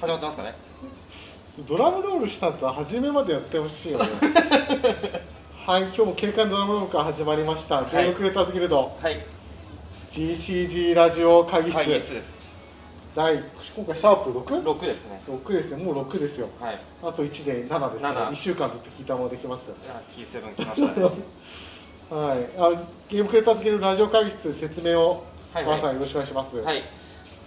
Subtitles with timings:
[0.00, 0.54] 始まってますかね。
[1.66, 4.04] ドラムロールしたんと初めまでやってほしいよね。
[5.66, 9.20] はい今日も警官ドラムロールから始まりました、ゲームクリエイターズギルドはい
[10.12, 12.38] GCG ラジオ会議室、会議室です。
[13.16, 13.42] 第
[13.74, 15.20] 今回シャープ 6?6 6ですね。
[15.48, 16.48] ですねもう6ですよ。
[16.60, 16.78] はい。
[17.02, 18.08] あと1で7ですね。
[18.08, 21.06] 7 1週間ずっと聞いたできますよあキーセブン来ましたね。
[22.08, 22.38] はい。
[22.56, 25.80] あゲームクリエイターズギルドラジオ会議室説明をはいはい。
[25.80, 26.56] 川さんよろしくお願いします。
[26.58, 26.84] はい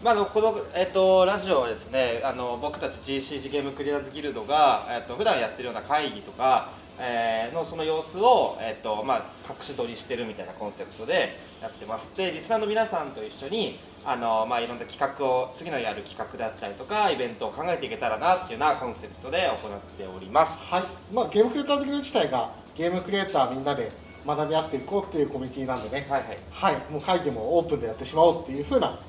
[0.03, 6.69] まあ、のこの、えっとラジオはですねあの僕たち GCG ゲームクリアーズギルドが、えっと普段やってるような会議とか、
[6.99, 12.17] えーのその様子を、えっとまあ、隠し撮りしてるみたいなコンセプトでやってます。
[12.17, 20.65] でリスナーの皆さんと一緒にあの、まあ、いろんな企画を次のやる企画だったりとかイベントを考えていけたらなっていうようなコンセプトで行っております。
[20.65, 20.83] はい。
[21.13, 23.91] まあ、ゲームクリエイターズギルド自体がゲームクリエイターみんなで
[24.25, 26.05] 学び合っていこうっていうコミュニティなんでね。
[26.09, 26.37] はいはい。
[26.51, 28.99] はいもう会議もオープンでやってしまおうっていう風な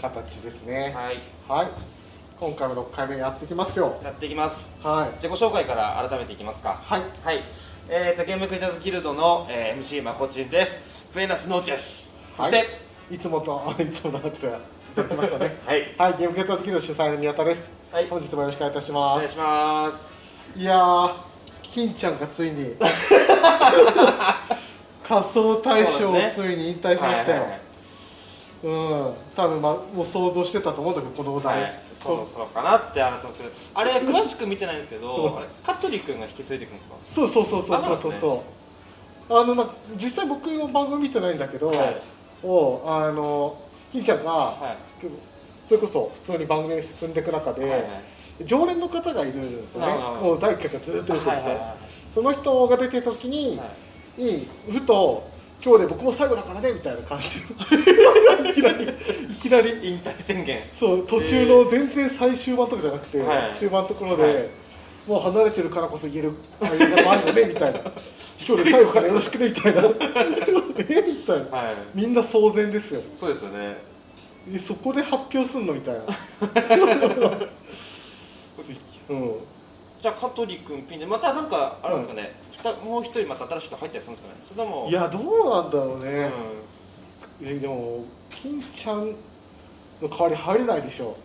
[0.00, 1.18] 形ですね、はい。
[1.48, 1.68] はい。
[2.38, 3.96] 今回も6回目やっていきますよ。
[4.04, 4.78] やっていきます。
[4.86, 5.14] はい。
[5.14, 6.80] 自己紹介から改めていきますか。
[6.82, 7.02] はい。
[7.24, 7.42] はい、
[7.88, 10.82] えー、とゲームクリエイターズギルドの、えー、MC まこちんです。
[11.12, 12.36] ブエナスノーチェス。
[12.36, 12.64] そして、
[13.10, 14.48] い、いつもと いつものやつい
[14.94, 15.56] ただきましたね。
[15.66, 16.14] はい、はい。
[16.18, 18.08] ゲームクリエイターズギルド主催の宮田です、はい。
[18.08, 19.22] 本日もよろしくお願いいたしおます。
[19.22, 20.18] 願いします。
[20.56, 21.27] いやー
[21.78, 22.74] 金ちゃんがついに
[25.06, 27.60] 仮想大賞をついに引退しましたよ、はいはいはい。
[28.64, 28.74] う
[29.10, 29.14] ん。
[29.36, 36.94] 多分まあもう想像してたと思うんだけどこのお題、はい、そろそろかなってあなたますけどあれ詳しく見てないんですけど香取君が引き継いでいくんですか？
[37.14, 38.42] そうそうそうそうそうそうあそ
[39.30, 39.38] う。
[39.40, 42.02] あのな実際僕の番組見てないんだけど、はい。
[42.44, 43.56] をあの
[43.92, 45.06] 金ちゃんが、はい。
[45.64, 47.82] それこそ普通に番組に進んでいく中で、はいはい
[48.44, 53.64] 常連の方がいるんですよねもう第1回からずっと出てきて、はいはいはいその人が出てた時に、は
[54.16, 54.72] い。
[54.72, 55.28] ふと
[55.64, 57.38] 今日で僕も最後だからねみたいな感じ
[58.50, 58.84] いきなり
[59.30, 59.70] いきなり。
[59.82, 60.58] 引退宣言。
[60.72, 63.54] そう途中の全然最終版とかじゃなくて、はい。
[63.54, 64.48] 終盤のところで、はい。
[65.06, 67.80] もう離れてるからこそ言える間もあるよねみたいな。
[68.46, 69.82] 今日で最後からよろしくねみたいな。
[69.82, 69.86] え
[71.06, 71.56] みたいな。
[71.56, 73.02] はいみんな騒然ですよ。
[73.18, 73.76] そうですよね。
[74.52, 76.00] えそこで発表すんのみたいな
[79.08, 79.34] うん。
[80.00, 86.32] じゃあ香取君ピンでまたなんかあれなんですかね、ふたもう一人また新しい人入ったりするんですかねそれともいやどうなんだろううね、ん。
[87.42, 89.08] えでも金ちゃん
[90.00, 91.16] の代わり入れないでしょ。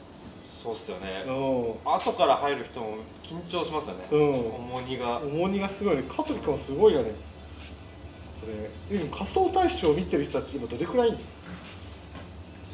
[0.47, 4.55] そうっすよね、う後から入る人も緊張しますよね、んうん。
[4.55, 5.17] 重荷が。
[5.17, 6.03] 重荷がすごいね。
[6.07, 7.11] 香取君もすごいよね。
[8.41, 8.47] こ
[8.89, 11.19] れ仮想大賞を見てる人たち今どれくらいいんの？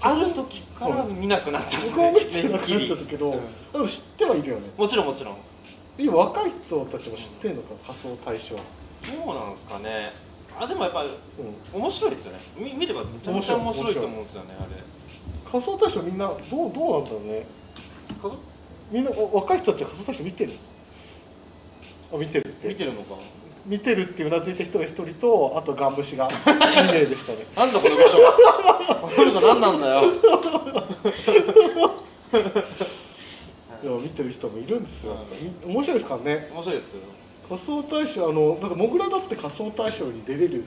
[0.02, 3.40] ある時から見なくなったっす僕もね見てなくなっちゃったけど、うん
[3.74, 4.70] でも知ってはいるよね。
[4.78, 5.38] もちろんもちろん。
[5.98, 8.56] 今若い人たちも知ってんのか仮想大賞。
[8.56, 8.62] ど
[9.32, 10.14] うなんですかね。
[10.60, 11.10] あでもやっぱり
[11.74, 11.82] うん。
[11.82, 12.40] 面白いですよね。
[12.58, 14.70] 見見ればめちゃめちゃ面白いと思うんですよねあれ。
[15.52, 16.40] 仮想大賞みんなどう
[16.74, 17.46] どうなんだろうね。
[18.92, 20.54] みんなお若い人たちは仮想大賞見てる？
[22.14, 22.68] あ見てるって。
[22.68, 23.16] 見てるのか
[23.66, 27.40] 見てるってうなずいた人が一人とあとガン虫が2名でしたね。
[27.56, 30.02] なんだこの部署この部署何なんだよ。
[33.82, 35.16] でも見てる人もいるんですよ、
[35.66, 36.50] み面白いですからね。
[36.54, 37.00] 面白いですよ。
[37.48, 40.66] 仮想大賞あのなんかモグラだって仮想大賞に出れる。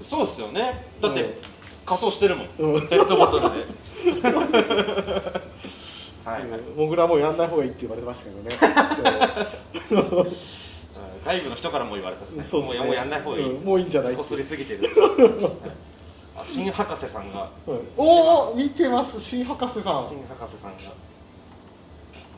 [0.00, 0.84] そうですよね。
[1.00, 1.34] だって、うん。
[1.84, 2.48] 仮装してるもん。
[2.74, 2.88] うん。
[2.88, 3.48] ペットボトルで。
[6.24, 8.50] はい、はいモグラもうやんない方がいいって言われてましたけどね
[11.28, 12.42] 外部の人からも言われたですね。
[12.42, 12.78] そうですね。
[12.80, 14.80] もうやもうやんない方がいい、うんもういいんじゃないこすりすぎてる。
[16.34, 17.40] あ新博士さんが。
[17.40, 17.50] はい。
[17.98, 19.20] おお見てます。
[19.20, 20.04] 新博士さん。
[20.06, 20.92] 新博士さんが。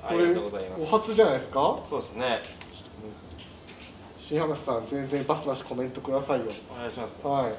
[0.08, 1.78] ありがとうございまおす初じゃないですか？
[1.88, 2.42] そうですね。
[4.18, 6.46] 新博士さん全然バスバシコメントくださいよ。
[6.76, 7.24] お願いします。
[7.24, 7.52] はい。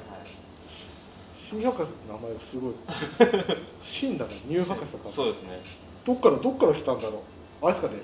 [1.38, 2.74] 新博士の名前がすごい。
[3.82, 4.32] 新だね。
[4.46, 5.12] ニュー博士だから。
[5.12, 5.62] そうですね。
[6.06, 7.22] どっからどっから来たんだろ
[7.62, 7.66] う。
[7.66, 8.02] あれですかね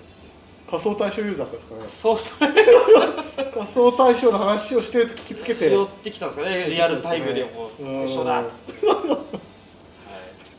[0.70, 1.82] 仮想大賞ユーザーですかね。
[1.90, 5.72] そうそ仮想大賞の話をしてると聞きつけて。
[5.72, 6.66] 寄ってきたんですかね。
[6.70, 8.06] リアルタイムでこううん。
[8.06, 8.94] 一緒だっつって、は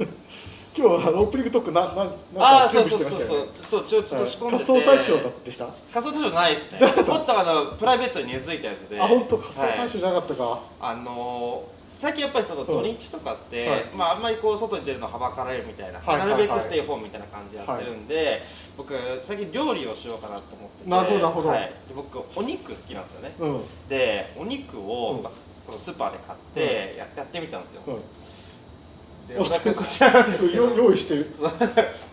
[0.00, 0.08] い、
[0.76, 3.48] 今日はロープリングトークなななんか準そうそうそう備してましたよね。
[3.62, 4.64] そうちょっと仕込んでて。
[4.64, 5.66] 仮想大賞だでした？
[5.92, 6.86] 仮想大賞じゃないですね。
[6.86, 7.38] もっと。
[7.38, 8.98] あのプライベートに根付いたやつで。
[8.98, 9.36] あ本当？
[9.36, 13.84] 仮想大はい賞じゃなかったか、あのー最近やっぱりその土日とかって、はい。
[13.92, 16.48] まああんまりこう外に出るのはばかられるみたいな、はいなるべはい。
[16.50, 18.40] はいくステイホームみたいな感じでやってるんで、
[18.76, 21.48] 僕最近料理をしようかなと思っててなるほどなるほど。
[21.48, 23.34] はい、で僕お肉好きなんですよね。
[23.40, 23.62] うん。
[23.88, 25.20] でお肉を、
[25.66, 27.96] このスーパーで買ってややってみたんですよ、うん。
[29.26, 30.66] でこちらなんですけど。
[30.66, 31.26] よ用意してる。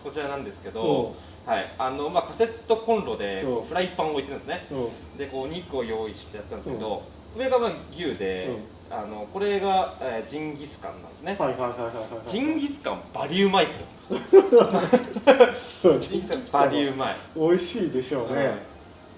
[0.02, 1.14] こちらなんですけど、
[1.46, 1.74] はい。
[1.78, 4.66] あのまあ、カセットコンロでフライパンを置いてるんですね。
[4.72, 5.16] うん。
[5.16, 7.04] でこうお肉を用意してやったんですけど、
[7.36, 8.50] 上がまあ牛で、
[8.90, 11.90] あのこれが、えージンギスカンなんですね、はいはいはいはいは
[12.24, 13.86] いジンギスカンバリうまいっすよ。
[16.00, 17.16] ジンギスカンバリうまい。
[17.34, 18.62] 美味しいでしょうね、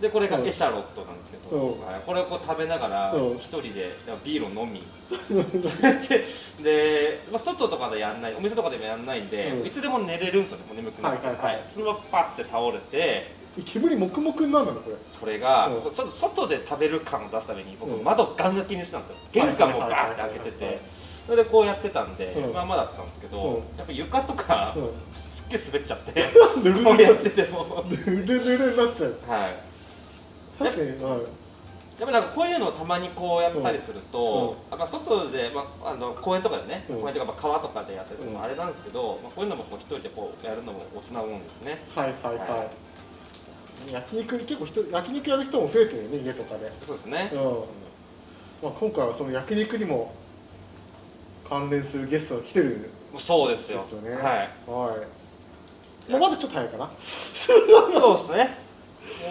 [0.00, 0.46] でこれがうん。
[0.46, 1.86] エシャロットなんですけど、うん。
[1.86, 2.00] はい。
[2.06, 3.36] これをこう食べながらうん。
[3.36, 4.82] 一人でビールを飲み。
[6.60, 9.66] で で、まあ、外とかでやんないお店とかでもやんないんで、うん。
[9.66, 11.46] いつでも寝れるんですよねもう眠くなって、はいはい。
[11.46, 11.64] はい。
[11.68, 14.96] そのままパッて倒れて煙もくもくになるんだこれ。
[15.06, 15.90] それが、うん。
[16.10, 18.04] 外で食べる感を出すために僕、うん。
[18.04, 19.16] 窓ガン開けにしてたんですよ。
[19.32, 20.80] 玄関もバーって開けてて。
[21.26, 22.54] それでこうやってたんで、うん。
[22.54, 23.54] まあまあだったんですけど、うん。
[23.76, 26.32] やっぱ床とか、うすっげえ滑っちゃって。
[26.62, 29.54] ぬるこうやっぬててもるぬるぬるになっちゃうはい
[30.58, 31.20] 確かにはい
[31.98, 42.70] やっぱなんかこういうのをたまにこうやったりすると、やっぱ外で、まあ、あの公園とかでね、うん公園とかまあ川とかでやったりするのもうんあれなんですけど、まあ、こういうのもこう一人でこうやるのもおつなもんですねはいはいはい、は
[43.92, 47.40] 焼肉結構人焼肉やる人も増えてるよね家とかで、そうですね、うん。
[48.62, 50.14] まあ、今回はその焼肉にも
[51.48, 52.90] 関連するゲストが来てる。
[53.16, 53.78] そうですよ。
[53.78, 54.10] ですよね。
[54.10, 54.22] はい。
[54.22, 54.96] は
[56.08, 58.58] い、まあ、まだちょっと早いかな、そうですね。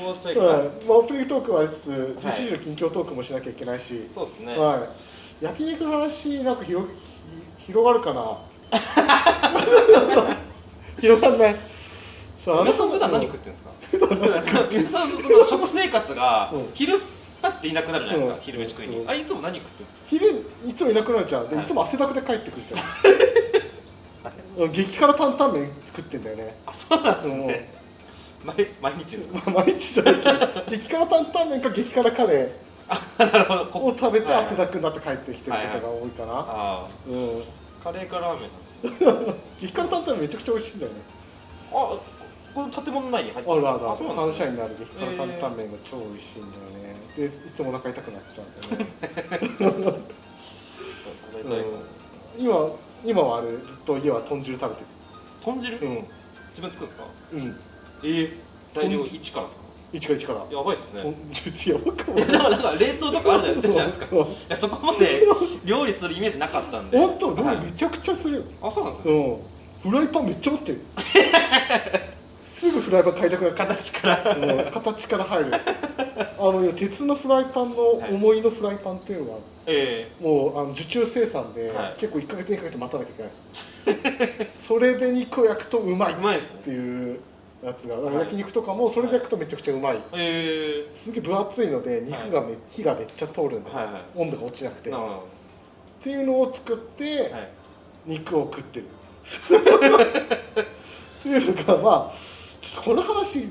[0.01, 0.67] もうちょいかな、はい。
[0.87, 4.87] まあ、オープニングトークはありつつ実施時の近況トークもしなきゃいけないし、そうですね、は
[5.41, 6.93] い、焼肉の話なんか広ひ
[7.67, 8.37] 広がるかな？
[10.99, 11.55] 広がんない。
[12.35, 12.73] そう皆
[13.07, 14.67] さ何食ってるんですか？
[14.71, 16.69] 皆さんその食生活がうん。
[16.73, 17.01] 昼
[17.41, 18.41] パッていなくなるじゃないですか、うん。
[18.41, 19.09] 昼飯食いに、うん。
[19.09, 19.99] あいつも何食ってるんですか？
[20.07, 21.65] 昼いつもいなくなっちゃうで、はい。
[21.65, 22.79] い、つも汗だくで帰ってくるじゃん。
[24.63, 26.55] うん激辛担々麺作ってんだよね。
[26.65, 27.73] あそうなんですね、
[28.43, 29.51] 毎毎日ですか？
[29.51, 30.13] まあ毎日じゃない。
[30.67, 32.51] 激辛担々麺か激辛カレ
[33.19, 33.85] なるほど。
[33.85, 37.39] を食べてはい汗だくになって帰ってきてることが多いかな、あうん。
[37.39, 37.41] あ
[37.83, 39.35] カレーかラーメンなんですね。
[39.61, 40.97] 激辛担々麺めちゃくちゃ美味しいんだよね。
[41.73, 41.97] あ
[42.57, 43.97] この建物内に入ってあるあるある。
[44.09, 44.73] サンシャインにある。
[44.79, 46.97] 激辛担々麺が超美味しいんだよね。
[47.15, 48.49] でいつもお腹痛くなっちゃうん
[49.61, 51.65] だよね、
[52.39, 52.71] 今
[53.05, 54.81] 今はあれずっと家は豚汁食べて
[55.45, 55.87] 豚汁、る
[56.49, 57.03] 自分作るんですか？
[57.33, 57.39] うん。
[57.41, 57.59] うん
[58.03, 58.33] えー、
[58.73, 59.61] 材料一からですか？
[59.93, 60.57] 一から一から。
[60.57, 61.01] やばいっすね。
[61.01, 64.15] やばくもでも なんか冷凍とかあるじゃないですか。
[64.15, 64.19] い
[64.49, 65.21] やそこまで
[65.63, 66.97] 料理するイメージなかったんで。
[66.97, 67.57] 本当料はい。
[67.57, 69.13] 理めちゃくちゃするよ、あそうなんですね。
[69.83, 69.91] うん。
[69.91, 70.81] フライパンめっちゃ持ってる
[72.57, 74.35] すぐフライパン買いたくなっ形から。
[74.35, 75.51] もう形から入る。
[76.39, 77.75] あの鉄のフライパンの
[78.09, 78.41] 重い。
[78.41, 81.93] のフライパンっていうのは、えもうあの受注生産で、はい。
[81.99, 84.57] 結構1か月2か月待たなきゃいけないんです。
[84.67, 86.75] よそれで肉を焼くとうまいっー、うまいですてね。
[86.75, 87.19] いう
[87.63, 90.01] やつがだから焼肉とかもそれで焼くとめちゃくちゃうまい。
[90.13, 94.01] えすげえ分厚いので肉がめ、火がめっちゃ通るんー、だよ、はいはい。
[94.15, 94.89] 温度が落ちなくて。
[94.89, 95.27] っなるほ
[95.99, 97.49] ていうのを作って、どはい。
[98.05, 98.85] 肉を食ってる。
[99.27, 102.36] っていうのがまあ
[102.83, 103.49] この話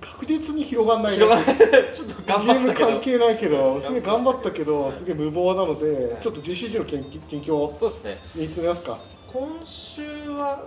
[0.00, 1.18] 確実に広がんないね。
[1.18, 1.56] 広がんない。
[1.94, 2.90] ちょっと頑ゲーム張ったけど。
[2.90, 8.18] 関係ないけどすげえ頑張ったけどすげえ無謀なので、はいちょっと GCG の近近況をそうですね。
[8.36, 8.98] 見つめますか。
[9.32, 10.64] 今週は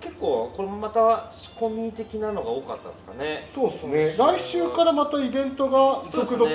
[0.00, 3.42] 結構これもまた仕込み的なのが多かったですかね。
[3.44, 4.14] そうですね。
[4.16, 6.50] 来週からまたイベントが続々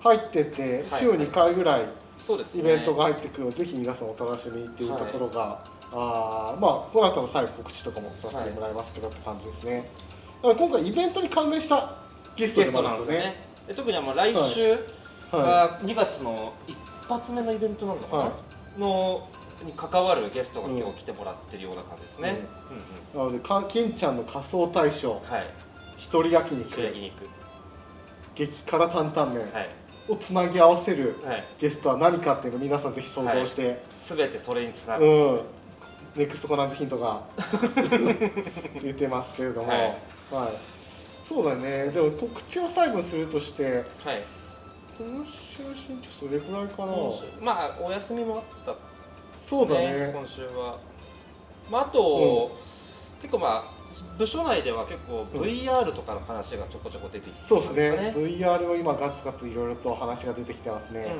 [0.00, 1.00] 入ってて、はい。
[1.00, 9.88] 週2回ぐらいイベントが入ってくるので、ぜひ皆さんお楽しみっていうところが、あーまあこの後の最後告知とかもさせてもらいますけどって感じですね、
[10.42, 11.96] だから今回イベントに関連した
[12.36, 13.24] ゲストでもあるんでよね。
[13.24, 13.46] なんですすよね。
[13.68, 14.72] で特にはもう来週
[15.32, 16.76] はが2月の一
[17.08, 18.32] 発目のイベントなのかな、は
[18.78, 19.28] の
[19.64, 22.40] に関わるゲストが今日来てもらってるような感じですね、
[23.14, 23.22] うん。
[23.22, 25.46] い、なのでか金ちゃんの仮装大賞うんはい。
[25.96, 26.70] 一人焼肉。
[26.70, 27.12] 白焼肉。
[28.34, 29.68] 激辛担々麺はい。
[30.08, 31.44] をつなぎ合わせるはい。
[31.58, 35.40] ゲストは何かっていうのを皆さんぜひ想像して、全てそれにつなぐ、うん
[36.16, 37.22] ネクストコナンズヒントが
[38.82, 39.90] 出てますけれども、ははい。
[39.90, 39.94] い
[41.24, 41.88] そうだね。
[41.88, 43.64] でも告知を最後にするとして
[44.04, 44.22] はい。
[44.98, 46.92] 今週の新宿それくらいかな？
[47.40, 48.74] まあお休みもあった
[49.38, 50.10] そうだね。
[50.14, 50.78] 今週は、
[51.70, 52.56] まあ、あと、
[53.20, 53.76] 結構まあ
[54.18, 57.90] 部署内では結構 VR とかの話がちょこちょこ出てきてそうですね。
[57.90, 61.18] ますか VR を今ガツガツいろいろと話が出てきてますね、うんうん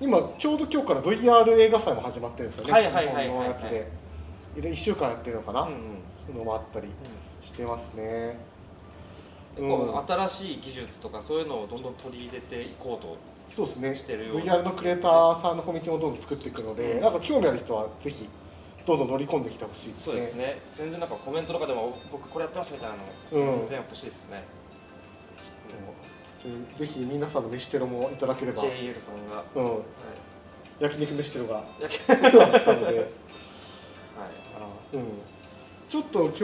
[0.00, 2.82] 今ちょうど今日から VR 映画祭も始まってるんですよね。
[2.82, 3.90] 日本のやつで。
[4.56, 5.76] 1週間やってるのかな、うんうん。
[6.16, 6.88] そういうのもあったり
[7.40, 8.38] してますね。
[9.54, 13.94] 結構新しい技術とかそういうのをどんどん取り入れていこうとそうですね。
[13.94, 14.56] してるような。
[14.56, 17.00] VR のクリエイターさんのコミュニティもどんどん作っていくので、うん。
[17.00, 18.28] なんか興味ある人はぜひ
[18.86, 20.04] どんどん乗り込んできてほしいですね。
[20.04, 20.58] そうですね。
[20.74, 23.58] 全然なんかコメントとかでも僕これやってますみたいなのうん。
[23.60, 24.55] 全然欲しいですね、うん
[26.78, 29.82] ぜひ皆さんの飯テロもいただければ、JL さんが、うん、はい。
[30.80, 31.64] 焼肉飯テロがあっ
[32.64, 33.06] たので、 はい。
[34.94, 35.02] うん、
[35.88, 36.42] ちょっと今日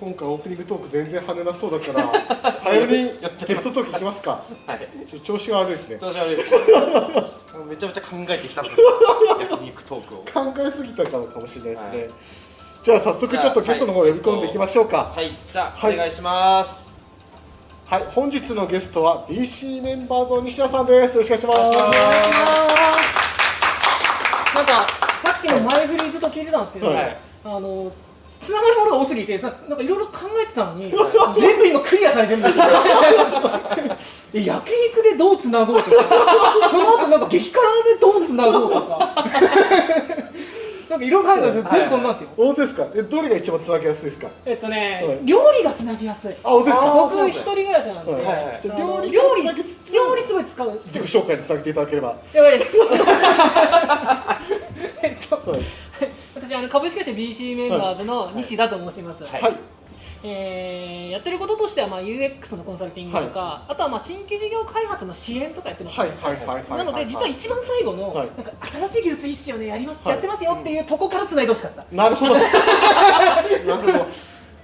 [0.00, 3.10] 今回オープニングトーク全然跳ねなそうだから 早めに
[3.46, 4.42] ゲストトークいきますか。
[4.66, 5.06] はい。
[5.06, 5.98] ち調子が悪いですね。
[5.98, 6.54] 調子悪いです。
[7.68, 8.86] めちゃめちゃ考えてきたんですよ。
[9.40, 10.18] 焼肉トークを。
[10.18, 12.10] 考えすぎたからかもしれないですね、はい。
[12.82, 15.12] じゃあ早速ちょっとゲストの方を呼び込んでいきましょうか。
[15.14, 15.30] はい。
[15.52, 16.93] じゃあ、はいお願いします
[17.86, 21.16] はい、本日のゲストは BC メンバーズの西田さんです。
[21.16, 21.58] よろしくお願いします。
[24.54, 24.80] なんか
[25.22, 27.16] さっきの前振りずっと聞いてたんですけど、はい。
[27.44, 27.92] あの
[28.40, 30.12] つながるものが多すぎてさなんかいろいろ考
[30.42, 32.64] えてたのに全部今クリアされてるんですよ。
[34.32, 35.96] え焼肉でどうつなごうとか
[36.70, 39.14] その後なんか激辛でどうつなごうとか
[40.90, 41.64] なんかいろいろ考えてたんですよ。
[41.70, 42.86] 全部飛んだんですよ、本当ですか？
[42.94, 44.28] えどれが一番つなげやすいですか？
[44.44, 45.18] えっとね、はい。
[45.24, 46.34] 料理がつなぎやすい。
[46.44, 46.94] あ本当ですか？
[46.94, 49.52] 僕一人暮らしなんで、料理料理料
[50.16, 50.80] 理すごい使う。
[50.86, 52.16] 自己紹介につなげていただければ。
[52.32, 52.76] やばいです。
[55.02, 55.60] えっとはい、
[56.34, 59.42] 私あの株式会社 BC メンバーズの西田と申します、はい。
[59.42, 59.56] はい
[60.24, 66.78] えーやってることとしては、まあ、UX のコンサルティングとか、あとはまあ新規事業開発の支援とかやってます、はいはいはいはい。
[66.78, 68.26] なので実は一番最後の、はい。
[68.36, 72.34] なんか新しい技術いいっすよねやります、はいやってますよっていうとこから繋いでほしかった、なるほど。
[72.34, 74.06] なるほど。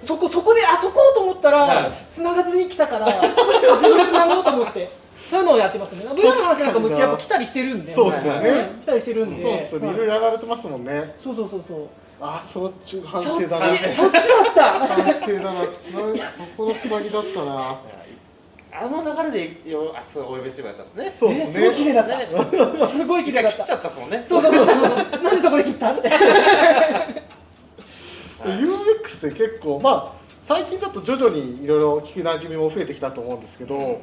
[0.03, 1.93] そこそこであそこと思ったら、はい。
[2.13, 4.91] 繋がずに来たから自分で繋ごうと思って
[5.31, 6.05] そういうのをやってますね。
[6.07, 7.93] VR の話なんかもうちやっぱ来たりしてるんで。
[7.93, 8.63] そうっすよね。
[8.79, 8.81] ん。
[8.81, 9.41] 来たりしてるんで。
[9.41, 9.91] そうっすよね。
[9.91, 11.15] いろいろやられてますもんね。
[11.23, 11.89] そうそうそうそう
[12.21, 13.59] あそっち反省だな。
[13.59, 15.65] そっちだった反省だな。
[15.65, 17.81] そこのつなぎだったな。
[18.73, 21.13] あの流れでよあそうお呼びすればよかったですね。
[21.13, 22.03] そうですえすごい綺ね麗だ
[22.43, 22.87] った。
[22.87, 23.59] すごい綺麗だった。
[23.59, 23.89] 切っちゃった。
[23.89, 24.91] っすもんねそうそうそうそうそう。
[25.23, 25.87] なんでそこで切った
[28.45, 33.97] ？UX って結構まあ最近だと徐々にいろいろ聞く馴染みも増えてきたと思うんですけど、うん。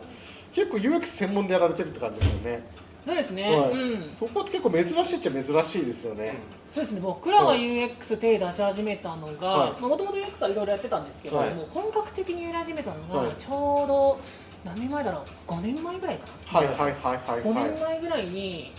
[0.54, 2.64] 結構 UX 専門でやられてるって感じですよね、
[3.08, 3.72] そうですね、はい。
[3.72, 4.10] うん。
[4.10, 6.36] そこって結構珍しいっちゃ珍しいですよね、
[6.68, 7.00] そうですね。
[7.02, 7.60] 僕らがはい。
[7.60, 9.82] UX 手出し始めたのがはい。
[9.82, 11.54] もともと UX はいろいろやってたんですけど、はい。
[11.54, 13.28] もう本格的にやり始めたのはい。
[13.28, 14.20] がちょうど
[14.66, 17.70] 何年前だろう？5年前ぐらいかな、はいはいはいはい5はい。
[17.72, 18.72] 年前ぐらいに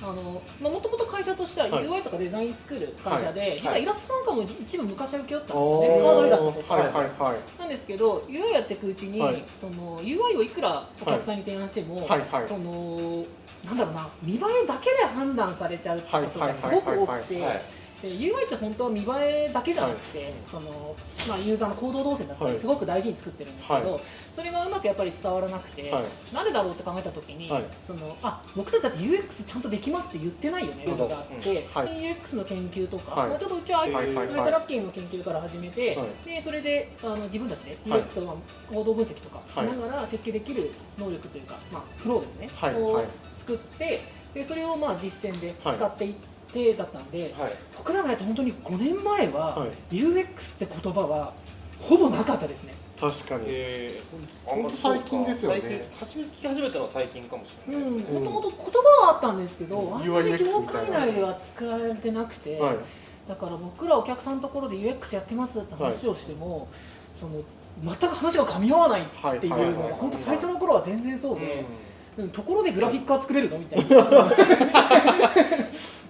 [0.60, 1.86] もともと会社としてははい。
[1.86, 3.60] UI とかデザイン作る会社で、はい。
[3.62, 6.02] 実はイラストなんかも一部昔は請け負ってたんですおよね。
[6.02, 6.14] カー。
[6.14, 7.60] ドイラストとか、はいはいはい。
[7.60, 9.42] なんですけど UI やっていくうちに、はい。
[9.58, 12.46] その UI をいくらお客さんに提案しても、はいはい。
[12.46, 13.24] その
[13.64, 17.42] なんだろうな見栄えだけで判断されちゃうことがすごく多くて
[18.06, 19.04] UI って本当は見栄
[19.48, 20.94] えだけじゃなくて、その
[21.26, 22.54] まあ、ユーザーの行動動線だったはい。
[22.54, 24.00] りすごく大事に作ってるんですけど、はい。
[24.36, 26.04] それがうまくやっぱり伝わらなくて、はい。
[26.32, 27.64] なんでだろうって考えた時に、はい。
[27.84, 31.88] そのあ僕たちだって UX ちゃんとできますって言ってないよねっていうのがあって、はい。
[31.88, 33.30] UX の研究とか、はい。
[33.30, 34.04] まあちょっとうちははいトラ
[34.60, 36.08] ッキングの研究から始めて、はい。
[36.24, 38.00] でそれであの自分たちではい。
[38.00, 42.48] UX をまあ行動分析とかしながら設計できる能力というか、まあ、フローですね、
[43.48, 44.00] 作って
[44.34, 46.14] でそれをまあ実践で使っていっ
[46.52, 47.52] てだったんで、はい。
[47.76, 49.94] 僕らがやって本当に5年前は、はい。
[49.94, 51.32] UX って言葉は
[51.80, 52.74] ほぼなかったですね。
[53.00, 53.44] 確かに。
[53.48, 54.48] えー。
[54.48, 55.60] ほんと最近ですよね。
[55.60, 58.24] 最近初め聞き始めたのは最近かもしれない、もうん。
[58.24, 59.96] ともと言葉はあったんですけど、うん。
[59.96, 62.76] あんまり業界内では使われてなくて、はい。
[63.28, 66.68] だから僕らお客さんのところで UX やってますって話をしても、
[67.14, 67.42] その
[67.82, 71.87] 全く話が噛み合わないっていうのが本当最初の頃は全然そうで、う
[72.18, 73.58] うんところでグラフィックは作れるの？
[73.58, 74.02] みたいな。
[74.26, 74.30] っ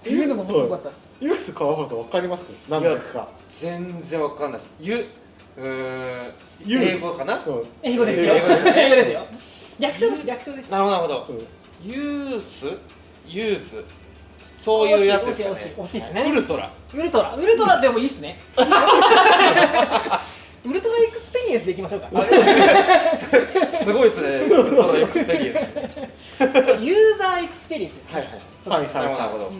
[0.01, 0.95] ていうのが本当多かったで
[1.37, 1.51] す。
[1.51, 2.43] UX 川原さん分かります？
[2.67, 4.59] 何だか全然わかんない。
[4.61, 4.95] ですゆ
[5.57, 7.35] うーん英語かな？
[7.35, 7.63] うん。
[7.83, 8.33] 英語ですよ。
[8.35, 9.25] 英語ですよ。
[9.79, 10.25] 略称です。
[10.27, 10.71] 略称です。
[10.71, 11.27] なるほどなるほど。
[11.29, 11.39] うん。
[11.91, 12.67] ユース？
[13.27, 13.85] ユーズ？
[14.41, 15.55] そういうやつですかね。
[15.55, 16.25] 惜しい惜しい惜しいですね。
[16.27, 16.71] ウルトラ。
[16.93, 18.39] ウルトラ、ウルトラでもいいっすね。
[20.65, 22.09] ウルトラエクスペリエンスでいきましょうか。
[23.83, 24.29] すごいですね。
[24.45, 25.59] ウルトラエクスペリエンス。
[26.83, 28.13] ユーザーエクスペリエンスですね。
[28.13, 28.93] はいはい。
[28.93, 29.51] なるほど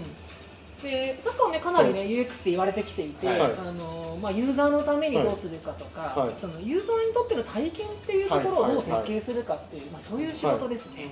[0.81, 3.41] で昨今ねかなりね、UX って言われてきていて、はい。
[3.41, 6.31] あのまあ、ユーザーのためにどうするかとか、はい。
[6.39, 11.05] そのユーザーにとっての体験っていうところをどう設計するかっていう、まあ、そういう仕事ですね。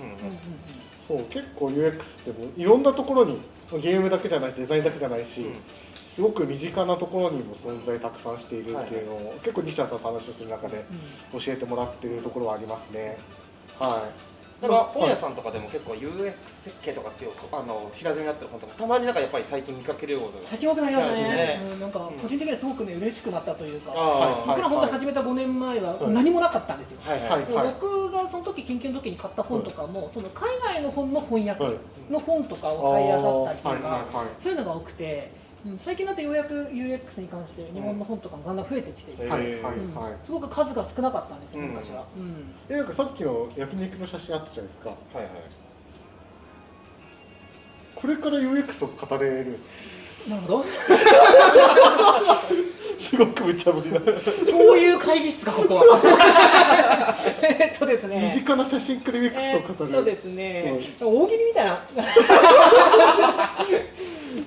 [1.08, 3.40] そう結構 UX ってもういろんなところに
[3.82, 5.54] ゲームだけじゃないしデザインだけじゃないし、うん。
[5.94, 10.84] すごく身近なところにも存在たくさんしているっていうのを、結構西田さんと話をする中で
[11.32, 13.16] うん教えてもらってるところはありますね。
[13.78, 20.48] はなんか本屋さんとかでも結構 UX 設計とかっていうあの平積みになってる本とかたまになんかやっぱり最近見かけるような。
[20.48, 21.22] 先多くなりましたね。
[21.22, 26.12] ねうん、なんか個人的にはすごくね嬉しくなったというか、あ僕ら本当に始めた5年前ははい。
[26.12, 27.46] 何もなかったんですよ、はいはい、はい。
[27.46, 31.74] で僕がその時研究の時に買った本とかも、その海外の本の翻訳はい。
[32.10, 34.26] の本とかを買い漁ったりとか、はいはいはい。
[34.40, 35.30] そういうのが多くて、
[35.66, 39.30] うん、最近だってようやく UX に関して日本の本とかもだんだん増えてきていて、うん。
[39.30, 39.94] はいはいうん。
[39.94, 41.68] はいすごく数が少なかったんですようん。
[41.68, 42.54] 昔は、うん。
[42.68, 44.90] えなんかさっきの焼肉の写真あったじゃないですか。
[44.90, 45.26] はいはい。
[47.94, 50.30] これから UX を語れるんです。
[50.30, 50.64] なるほど。
[52.98, 57.16] すすごく無茶ぶりなそういう会議室かここは。
[57.42, 61.80] えっとです身ね近な写真クリミックえスを語る、っとですね、大喜利みたいな。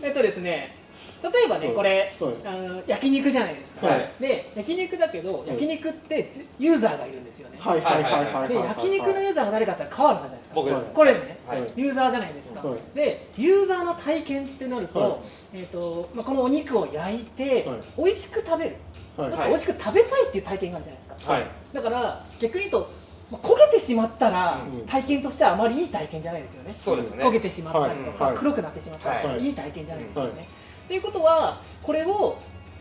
[0.03, 0.80] えっとですね
[1.23, 1.75] 例えばね、はい。
[1.75, 2.33] これ、はい。
[2.45, 4.11] あの焼肉じゃないですか、はい。
[4.19, 10.55] で焼肉だけど焼肉ってつユーザーがいるんですよね、はいはいはいはいはいで焼肉のユーザーが誰かって川原さんじゃないですか。
[10.55, 10.85] 僕ですはい。
[10.93, 11.71] これですね、はい。
[11.75, 12.79] ユーザーじゃないですか、はい。
[12.95, 15.11] でユーザーの体験ってなると,、はい。
[15.53, 17.79] えーとまあ、このお肉を焼いて、はい。
[17.97, 18.75] 美味しく食べる、
[19.17, 19.29] はい。
[19.29, 21.43] もしくは美味しく食べたいっていう体験があるじゃないですか、はい。
[21.73, 22.89] だから逆に言うと、
[23.29, 24.85] まあ、焦げてしまったら、うん。
[24.85, 26.71] 体験としてはあまりいい体験じゃないですよね。
[26.71, 27.23] そうですね。
[27.23, 28.35] 焦げてしまったりとか、はい。
[28.35, 30.47] 黒くなってしまったりい、い体験じゃないですよね。
[30.91, 32.37] はいということはこれを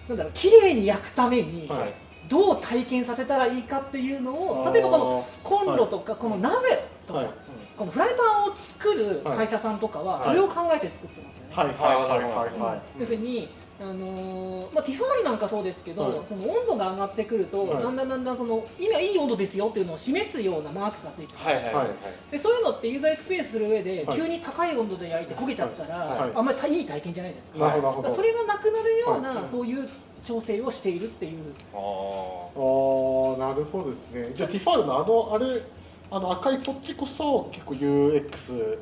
[0.08, 1.94] なんだろう綺麗に焼くために、はい。
[2.28, 6.52] どう体験させたらいいかっていうのを例えばこのコンロとか、この鍋
[7.06, 7.28] とか、はい。
[7.76, 10.28] このフライパンを作る会社さんとかははい。
[10.28, 11.54] それを考えて作ってますよね。
[11.54, 11.66] はい。
[11.68, 12.08] はい。
[12.08, 12.20] はい。
[12.20, 12.60] はい。
[12.60, 13.48] はい要するに、
[13.80, 16.12] あのーまあ、ティファールなんかそうですけど、はい。
[16.26, 17.82] その温度が上がってくると、はい。
[17.82, 21.38] だんだんだんだんその今いい温度ですよっていうのを示すようなマークがついてる。
[21.38, 21.75] はいはいはい。
[21.76, 21.88] はい
[22.30, 24.18] でそういうのってユーザーエクスペリエンスする上で、はい。
[24.18, 26.30] 急に高い温度で焼いて焦げちゃったら、はい。
[26.34, 28.14] あんまりいい体験じゃないですか,、なるほどなるほど。
[28.14, 29.49] それがなくなるような、はい。
[29.49, 29.88] そういう
[30.25, 31.40] 調整をしているっていう。
[31.72, 34.32] ああーなるほどですね。
[34.34, 35.62] じゃあティファールのあのあれ
[36.10, 38.78] あの赤いポッチこそ結構 UX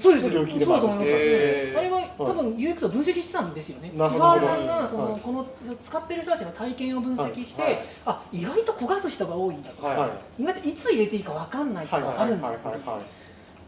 [0.00, 4.24] そうです領域でもあるそうだと思います、へーあれは多分 UX を分析してたんですよね、なるほど。
[4.24, 5.46] ファールさんがその、はいこの
[5.84, 7.72] 使ってる人たちの体験を分析して、はい。
[7.74, 9.98] はいあ意外と焦がす人が多いんだとか、はい。
[9.98, 10.10] はい。
[10.42, 13.02] 意外といつ入れていいか分かんないとはいかあるんだはいはいはいっていうはい。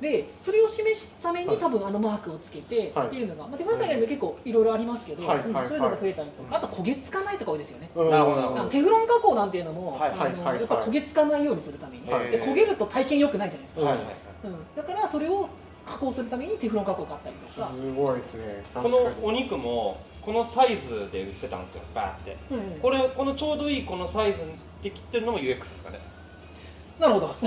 [0.03, 1.57] でそれを示すためはい。
[1.57, 3.07] に多分あのマークをつけてはい。
[3.09, 5.69] っていうのが、まあ、デバイス以外にも結構いろいろありますけど、はいうんはい。
[5.69, 7.91] そういうのが増えたりとか、あと焦げつかないとか多いですよね。
[7.95, 8.11] うん。
[8.11, 8.61] なるほどなるほど。
[8.61, 10.61] あのテフロン加工なんていうのも、はいあのはいはい。
[10.61, 12.31] やっぱ焦げつかないようにするために、はい。
[12.31, 14.17] で焦げると体験良くないじゃないですか、うんはいはいはい。
[14.45, 14.57] うん。
[14.77, 15.49] だからそれを
[15.85, 18.63] 加工するためにテフロン加工があったりとか、すごいですね。
[18.75, 22.37] このお肉もこのサイズで売ってたんですよバーって。
[22.51, 24.41] うんこれこのちょうどいいこのサイズ
[24.83, 25.99] で切ってるのも UX ですかね。
[26.99, 27.35] なるほど。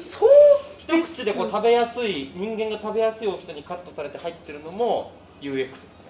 [0.00, 0.30] そう
[0.78, 6.08] 一口でこう食べやすい人間が食べやすい大きさにカットされて入ってるのも UX ですかね。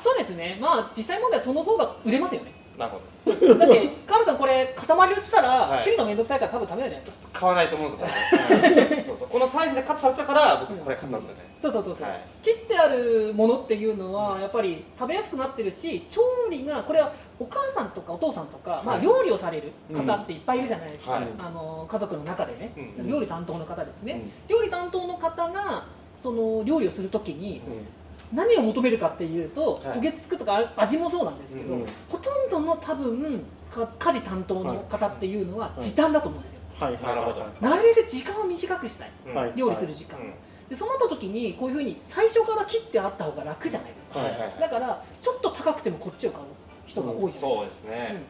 [0.00, 0.58] そうですね。
[0.60, 5.84] まあ実際問題はその方が売れますよねなるほだってカールさんこれ塊で売ってたら、はい。
[5.84, 7.34] 切るのめんどくさいから多分食べないじゃないですか。
[7.34, 8.40] ど買わないと思うんですよ。
[8.48, 9.28] これ、はいそうそう。
[9.28, 12.20] このサイズでカットされたから僕これ買ったんですよね、そうそうそうそう、はい。
[12.42, 19.04] 切ってあるものっていうのはやっぱり食べやすくなってるし調理がこれはお母さんとかお父さんとか、まあ、はい。
[19.04, 21.26] 料理をされる方っていっぱいいるじゃないですか、はい。
[21.38, 23.08] あの家族の中でね、うん。
[23.08, 24.56] 料理担当の方ですね、うん。
[24.56, 25.84] 料理担当の方が
[26.20, 27.86] その料理をするときにうん
[28.32, 29.98] 何を求めるかっていうと、はい。
[29.98, 31.86] 焦げつくとか味もそうなんですけど、うん。
[32.08, 35.80] ほとんどの多分か家事担当の方っていうのはい。
[35.80, 36.92] 時短だと思うんですよ、はい。
[36.94, 37.02] はい。
[37.02, 37.46] はいなるほど。
[37.68, 39.10] なるべく時間を短くしたい。
[39.26, 39.34] うん。
[39.34, 39.52] はい。
[39.54, 40.34] 料理する時間、うん。
[40.68, 44.60] でそうなった時にこういうふうに最初から切ってあった方が楽じゃないですか、はいはいはい。
[44.60, 46.44] だからちょっと高くてもこっちを買う
[46.86, 48.20] 人が多いじゃないですか、そうですね、うん。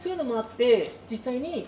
[0.00, 1.66] そういうのもあって実際に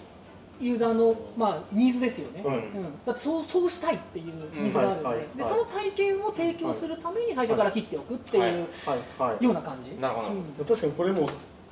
[0.63, 2.55] ユーザーの、まあ、ニーズですよね、うん。
[2.55, 3.05] うん。
[3.05, 5.27] だそうそうしたいっていうニーズがあるので,、うんはいはい。
[5.37, 9.45] でその体験を提供するために最初から切っておくっていうはいはいはい。
[9.45, 10.29] ような感じ、なるほど。
[10.29, 10.45] うん。
[10.65, 11.29] 確かにこれも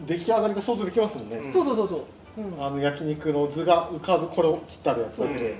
[0.07, 2.07] 出来上がりが想像できますもんね、うんそうそうそうそ
[2.39, 5.57] う、うん、あの焼肉の図が浮かぶこれを切ってあるやつだけ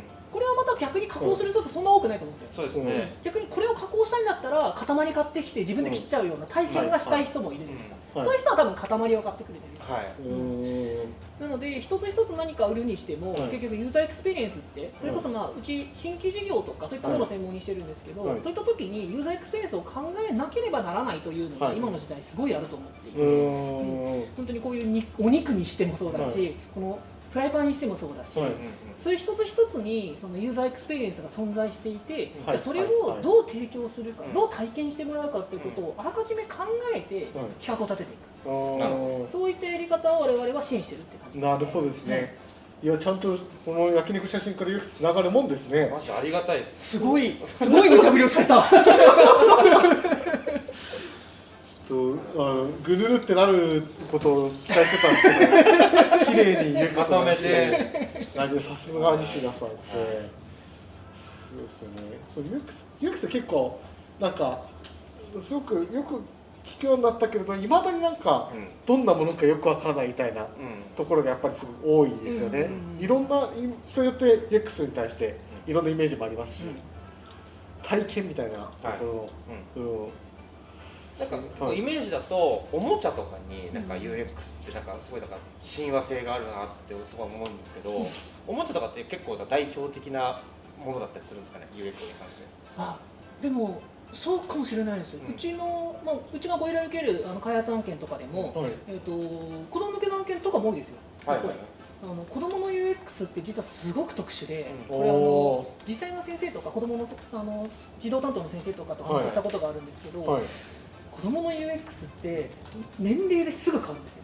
[0.81, 8.27] 逆に加工する人ってそんな多くないと思うんですよ、そうですね、逆にこれを加工したいんだったら塊買ってきて自分で切っちゃうような体験がしたい人もいるじゃないですか、はい。
[8.27, 10.07] そういう人は多分塊を買ってくるじゃないですか、はい。
[10.07, 11.15] うーん。
[11.41, 13.43] なので一つ一つ何か売るにしても、はい。
[13.51, 18.41] 結局ユーザーエクスペリエンスってそれこそまあうち新規事業とかそういったものを専門にしてるんですけど、はい。
[18.43, 21.77] そういった時にユーザーエクスペリエンスを考えなければならないというのがはい。
[21.77, 24.27] 今の時代すごいあると思っていて、うーん。
[24.37, 26.99] 本当にこういうにお肉にしてもそうだし、この
[27.33, 28.51] フライパンにしてもそうだし、はい。
[28.97, 32.27] そういう一つ一つにそのユーザーエクスペリエンスが存在していて、はい。
[32.27, 34.33] じゃあそれをどう提供するか、うん。
[34.33, 37.29] どう体験してもらうかっていうことをあらかじめ考えて
[37.61, 42.37] 企画を立てていく、そういったやり方を我々は支援してるって感じです、なるほどですね、
[42.83, 45.91] いやちゃんとこの焼肉写真からよくつながるもんですね。
[45.93, 46.99] マジありがたいです。
[46.99, 48.61] すごいすごい無茶ぶりをされた
[51.91, 60.31] とあのぐるるってなることを期待してたんですけど綺麗に UX まとめてさすが西田さんですね、
[61.19, 62.19] そうですよね。
[62.33, 63.81] そう UX, UX って結構
[64.21, 64.63] なんか
[65.41, 66.23] すごくよく
[66.63, 68.69] 聞くようになったけれどいまだになんかうん。
[68.87, 70.49] どんなものかよくわからないみたいなうん。
[70.95, 73.05] ところがやっぱりすごく多いですよね、うんうんうん。
[73.05, 73.51] いろんな
[73.87, 76.65] 人によって UX に対していろんなイメージもありますし、
[77.83, 79.31] 体験みたいなとこ
[79.77, 80.09] ろの、うん
[81.19, 81.79] なんかはい。
[81.79, 88.07] イメージだとおもちゃとかになんか UX ってなんかすごいなんか親和性があるなってすごい思うんですけど
[88.47, 90.41] おもちゃとかって結構代表的な
[90.85, 92.45] ものだったりするんですかね UX に関して。
[92.77, 92.99] あ
[93.43, 93.81] でも
[94.13, 95.13] そうかもしれないです。
[95.15, 98.71] よ、ううんちのまあ、うちがご依頼を受けるあの開発案件とかでも、はい。
[98.89, 99.11] えー、と
[99.71, 100.97] 子供向けの案件とかも多いですよ、
[101.27, 101.47] はいはい
[102.03, 104.97] あの子供の UX って実はすごく特殊で、うん。
[104.97, 107.69] これあのお実際の先生とか子供のあの
[107.99, 110.43] 児童担当の先生とかと話したことがあるんですけど、はい
[111.21, 112.49] 子供の UX って
[112.99, 114.23] 年齢ですぐ変わるんですよ。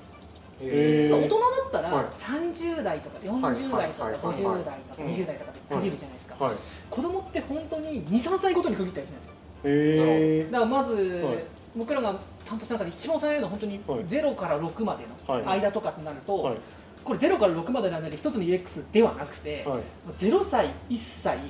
[0.63, 1.09] へー。
[1.09, 2.07] 実は大人だったらはい。
[2.07, 4.13] 30代とか40代とかはい。
[4.13, 4.13] はい。
[4.13, 4.13] はい。
[4.13, 5.07] はい50代とかうん。
[5.13, 6.55] 20代とかで区切るじゃないですか、はい。
[6.91, 9.33] 子供って本当に23歳ごとに区切ったりするんですよ。
[9.65, 11.45] へえだからまず、はい。
[11.77, 12.13] 僕らが
[12.47, 14.01] 担当した中で一番幼いのは本当にはい。
[14.05, 15.43] 0から6まではい。
[15.45, 16.57] の間とかになると、はい。
[17.05, 19.83] これ0から6までの間で一つの UX ではなくて、はい。
[20.19, 21.45] 0歳1歳、うん。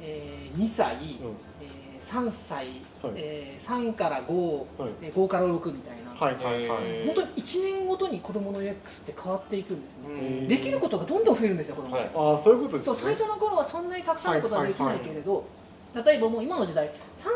[0.00, 1.00] えー2歳、うん。
[1.00, 1.71] えー
[2.02, 2.66] 3歳、
[3.02, 3.12] はい。
[3.16, 4.32] えー3から5、
[4.78, 4.90] はい。
[5.02, 7.06] えー5から6みたいな、はいはいはい。
[7.06, 8.74] 本当に1年ごとに子供の UX っ
[9.06, 10.48] て変わっていくんですね、うん。
[10.48, 11.96] できることがどんどん増えるんですよ子供。
[11.96, 12.32] って、はい。
[12.32, 15.44] ああそういうことですそうね最初の頃はそんなにたくさんのことはできないけれど、
[15.94, 16.90] 例えばもう今の時代3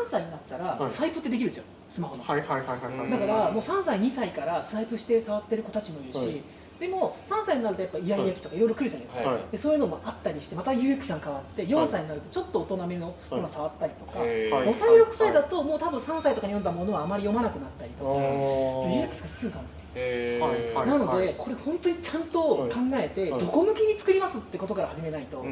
[0.09, 0.89] 歳になったらはい。
[0.89, 3.11] サイプってできるんですよスマホの、はいはいはいはいはい。
[3.11, 6.41] だからもう3歳2歳からサイプして触ってる子たちもいるし、はい
[6.79, 9.41] でも3歳になるとやっぱイヤイヤ期とかいろいろ来るじゃないですか、はい。
[9.51, 14.29] でそういうのもあったりしてまた UX が変わって4歳になるとちょっと大人めのものを触ったりとか、はい。
[14.29, 23.41] 5歳6歳だともう多分3歳とかに読んだものはあまり読まなくなったりとか、あ UX がすぐ変わるんですよなので、これ本当にちゃんと考えて、はい。
[23.41, 25.43] どこ向きに作りますってことから始めないと、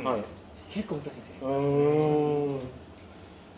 [0.71, 2.84] 結構難しいんですよ。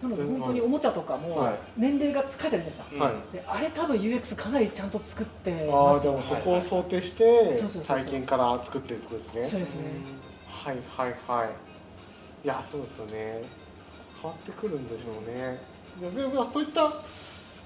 [0.01, 1.55] なので本当におもちゃとかもはい。
[1.75, 2.85] 年齢が書いてあるじゃないですか。
[2.93, 2.99] うん。
[3.01, 3.13] はい。
[3.33, 5.99] であれ多分 UX かなりちゃんと作ってあます。
[5.99, 9.45] あでもそこを想定して最近から作ってるってことですね。
[9.45, 9.81] そうですね。
[10.49, 11.49] はいはいはい。
[12.45, 13.41] いやそうですよね。
[14.21, 15.59] 変わってくるんでしょうね。
[16.15, 16.93] でもそういった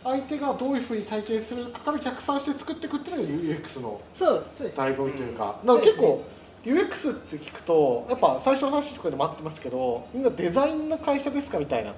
[0.03, 4.79] 相手がどういうふうに体験するかから逆算して作っていくっていうのが UX のそうそうです。
[4.79, 5.67] 醍醐味というか、ん。
[5.67, 6.23] なんか結構
[6.63, 11.93] UX って聞くとやっぱ最初の話とかでもあってますけどみんなデザインの会社ですかみたいな。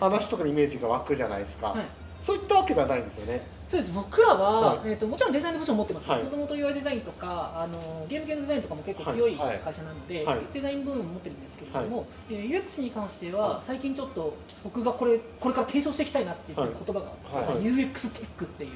[0.00, 1.84] 話とかのイメージが湧くじゃないですか、はい。
[2.22, 3.92] そういったわけではないんですよねそうです。
[3.92, 4.90] 僕らは、はい。
[4.90, 6.08] えー、ともちろんデザインの部署を持ってます。
[6.10, 6.22] はい。
[6.22, 9.58] もともと UI デザインとかあのゲーム系のデザインとかも結構強いはい。
[9.58, 10.40] 会社なので、はい。
[10.52, 13.62] デザイン部分も持ってるんですけれども、はえー UX に関しては、はい。
[13.64, 17.54] 最近ちょっと僕がこれこれから提唱していきたいなって言ってる言葉が、はい。
[17.56, 17.64] はい。
[17.64, 18.70] UX テックっていう。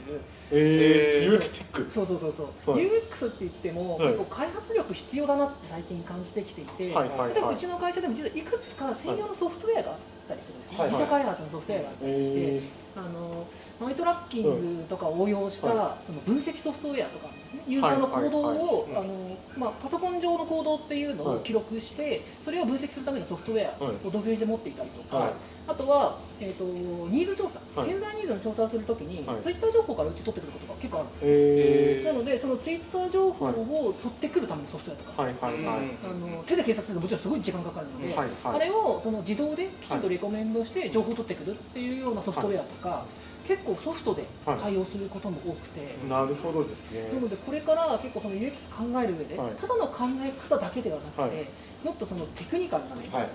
[0.50, 1.90] えー、えー UX テック。
[1.90, 2.86] そうそうそうそう、はい。
[2.86, 4.08] UX って言っても、はい。
[4.08, 7.08] 結構開発力必要だなって最近感じてきていて、はい。
[7.10, 7.34] はい。
[7.34, 9.98] 例えばはいうちの会社でも実はいくつか専用のソフトウェアがあっ
[10.28, 10.88] たりするんですね、はい。
[10.88, 12.60] 自社開発のソフトウェアがあったりして、え
[12.96, 13.46] あの
[13.80, 17.62] マイトラッキングとかを応用した、はその分析ソフトウェアとかですね。
[17.68, 21.36] ユーザーの行動を、あのまあ、パソコン上の行動っていうのはい。
[21.36, 23.94] を記録して、それを分析するためのソフトウェアはい。
[24.06, 25.32] を独自で持っていたりとか、はい。
[25.68, 27.88] あとは、えー、とニーズ調査、はい。
[27.88, 29.42] 潜在ニーズの調査をするときに、はい。
[29.42, 31.28] ツイッター情報からうち取ってくることが結構あるんですよ。
[31.30, 43.04] えなので、そのツイッター情報を取ってくるためのソフトウェアとか、あの手で検索するともちろんすごい時間かかるので、あれをその自動できちんとレコメンドして情報を取ってくるっていうようなソフトウェアとか、
[43.48, 47.08] 結構ソフトで対応することも多くて、なるほどですね。
[47.14, 49.52] なのでこれから結構その UX 考える上で、はい。
[49.54, 51.46] ただの考え方だけではなくて、はい。
[51.82, 53.24] もっとそのテクニカルな面、はい。
[53.24, 53.30] うん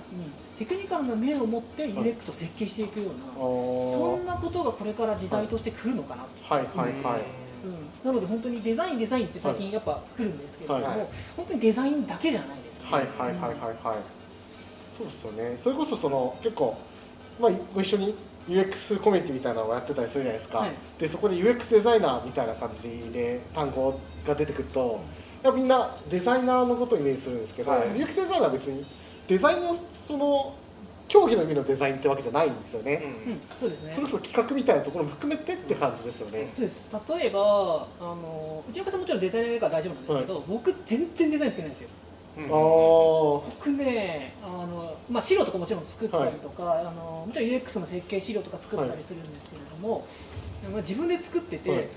[0.55, 6.65] テクニカルな面を持って UX を設計していくような、あそーんなことがこれから時代として来るのかなはい。
[6.77, 6.91] はい。
[6.91, 7.21] はい、
[7.65, 10.97] うん、なので本当にデザインデザインって最近やっぱ来るんですけれども、はい。
[10.99, 11.07] はい。
[11.35, 12.91] 本当にデザインだけじゃないですよね。
[12.91, 13.07] はい。
[13.07, 13.33] はい。
[13.33, 13.39] はい。
[13.39, 13.59] はい。
[13.59, 13.97] はい。
[14.95, 15.57] そうですよね。
[15.59, 16.77] それこそその結構
[17.39, 18.15] まあご一緒に
[18.47, 20.71] UX コミュニティみたいなのをやってたりするじゃないですか、はい。
[20.99, 25.01] でそこで UX デザイナーみたいな感じで単語が出てくると、
[25.43, 27.89] いやみんなデザイナーのことをイメージするんですけど、はい。
[27.89, 28.85] UX デザイナーは別に
[29.27, 29.75] デザインの
[30.07, 30.55] その
[31.07, 33.93] 競技の意味のデザインってわけじゃないんですよね、うん、そうですね。
[33.93, 36.89] それこそ企画みたいなところも含めてって感じですよね、そうです。
[37.07, 41.89] 例えばあのうちの会社もちろんデザイナーが大丈夫なんですけど、僕全然デザインつけないんですよ
[42.35, 50.05] 僕ねあの、まあ、資料とかもちろん作ったりとか、あのもちろん UX の設計資料とか作ったりするんですけれども、
[50.71, 51.87] まあ自分で作ってて、はい。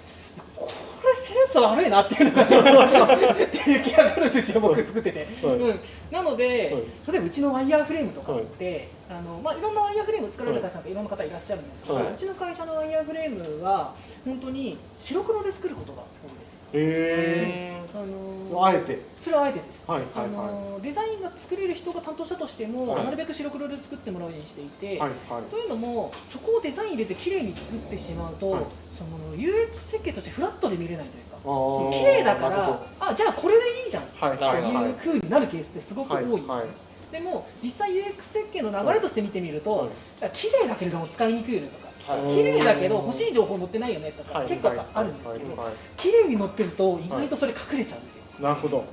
[0.54, 0.68] こ
[1.08, 2.44] れセンス悪いなっていうのが
[3.34, 5.56] 出来上がるんですよ僕作ってて、はい。
[5.56, 7.12] うん、なので、はい。
[7.12, 12.04] 例えばうちのワイヤーフレームとかって、あのまあ、いろんなワイヤーフレーム作られる方がいろんな方いらっしゃるんですけど、はい。
[12.04, 13.94] うちの会社のワイヤーフレームは
[14.24, 16.38] 本当に白黒で作ることが多い。
[16.38, 18.06] ですへあえ
[18.50, 19.00] のあえて？
[19.20, 20.26] それはあえてです、はいはいはい。
[20.26, 23.04] あのデザインが作れる人が担当したとしても、はい。
[23.04, 25.42] なるべく白黒で作ってもらうようにしていて、はいはい。
[25.50, 28.62] というのもそこをデザイン入れて綺麗に作ってしまうと、はい。
[28.92, 31.90] その UX 設計としてフラットで見れないというかあー。
[31.92, 34.84] 綺麗だからあじゃあこれでいいじゃんってはいはいはい。
[34.84, 36.68] いう風になるケースってすごく多いんですね、はいはい。
[37.12, 40.30] でも実際 UX 設計の流れとして見てみると、はい。
[40.32, 41.68] 綺麗だけれども使いにくいよね
[42.06, 44.48] 綺麗だけど欲しい情報載ってないよねとか、はい。
[44.48, 45.58] 結構あるんですけど、はい。
[45.58, 45.66] はい。
[45.66, 45.74] はい。
[45.96, 48.78] 綺麗に載ってると意外とそれ隠れちゃうんですよ、なるほど。
[48.78, 48.86] うん。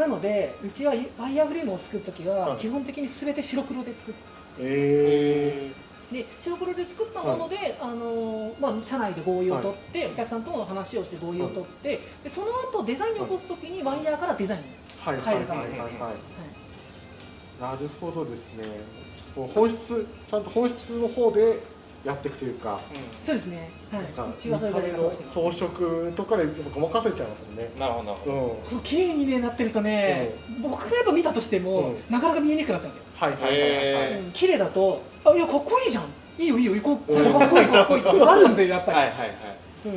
[0.00, 2.58] なのでうちはワイヤーフレームを作るときははい。
[2.58, 4.20] 基本的に全て白黒で作って
[4.58, 5.72] え
[6.12, 14.66] で白黒で作ったもので、あのまあ、社内で合意を取って、お客さんとも話をして合意を取って、でその後デザインに起こすときにワイヤーからデザインに、
[14.98, 15.16] はい。
[15.16, 15.34] はい。
[15.36, 15.46] はい。
[15.46, 15.58] はい。
[15.58, 15.78] はい。
[17.60, 18.64] なるほどですね。
[19.36, 21.62] 本質ちゃんと本質の方で
[22.04, 22.80] やっていくというか
[23.22, 24.02] そうですね、はい。
[24.02, 27.70] なんか、うちはいうやり方をしてます装飾とかでごまかせちゃいますよね。
[27.78, 28.30] なるほどなるほ
[28.70, 28.76] ど。
[28.76, 28.82] うん。
[28.82, 31.96] 綺麗に、ね、なってるとね、僕がやっぱ見たとしても、うん。
[32.08, 33.60] なかなか見えにくくなっちゃうんですよ、はいはいはいはい。
[33.60, 36.04] はいへうん綺麗だとあいやかっこいいじゃん。
[36.38, 37.14] いいよいいよ行こう。
[37.14, 38.00] かっこいいかっこいい。
[38.00, 39.30] ってあるんでやっぱり、はいはいはい。
[39.86, 39.92] うん。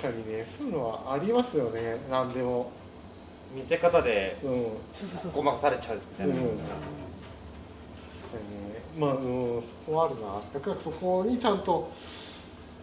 [0.00, 1.98] 確かにねそういうのはありますよね。
[2.10, 2.70] 何でも。
[3.54, 4.50] 見せ方でうん。
[4.92, 5.32] そうそうそうそう。
[5.32, 6.58] ごまかされちゃうみたいな、うん
[8.98, 10.40] まあうんそこはあるな。
[10.54, 11.90] 逆にそこにちゃんと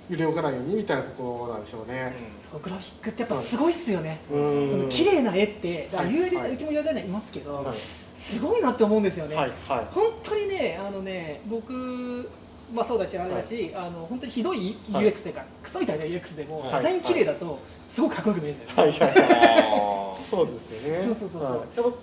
[0.09, 2.13] 揺れ動かないようにみたいなところなんでしょうね。
[2.39, 4.69] そうグラフィックってやっぱすごいっすよね、うん。
[4.69, 6.19] その綺麗な絵ってだからはい。
[6.19, 6.53] UI デザイン、はい。
[6.53, 7.77] うちもデザイナーいますけど、はい。
[8.15, 9.51] すごいなって思うんですよね、はい。
[9.67, 9.87] はい。
[9.91, 12.27] 本当にねあのね僕
[12.73, 16.75] まあそうだしあれだし、あの本当にひどいはい UX というか、クソみたいな UX でも、はい。
[16.77, 18.99] デザイン綺麗だとすごくかっこよく見えるんですよね、はい。
[18.99, 20.29] はい。
[20.29, 20.99] そうですよね。
[20.99, 21.93] そうそうそうそう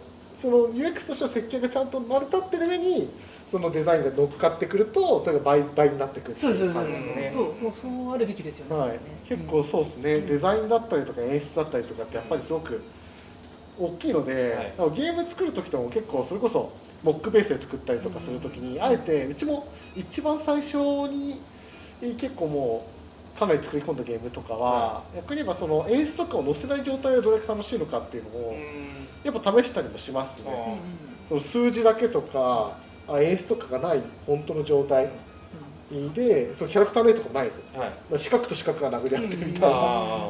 [0.40, 3.09] その UX としての設計がちゃんと成り立ってる上に
[3.51, 6.85] そのデザインが乗っかってくるとそれが倍倍になってくるってそういうそう
[7.31, 7.55] そう。
[7.55, 12.83] そうそうあるべきですよね、はい、結構そうですね、デザインだったりとか演出だったりとかってやっぱりすごく
[13.79, 14.90] 大きいので、はい。
[14.96, 16.72] ゲーム作る時とも結構それこそ
[17.03, 20.77] モックベースで作ったりとかする時に、あえてうちも一番最初
[21.09, 21.40] に
[22.01, 22.87] 結構も
[23.37, 30.78] うかなり作り込んだゲームとかは、逆に言えばその演出とかを載せない状態でどれだけ楽しいのかっていうのーをうんやっぱ試したりもしますね、うんうんうん。
[31.28, 32.72] その数字だけとか
[33.08, 35.08] あ演出とかがない本当の状態
[36.14, 37.64] でそのキャラクターの絵とかもないですよ。
[37.80, 38.18] はい。
[38.18, 39.76] 四角と四角が殴り合ってるみたいな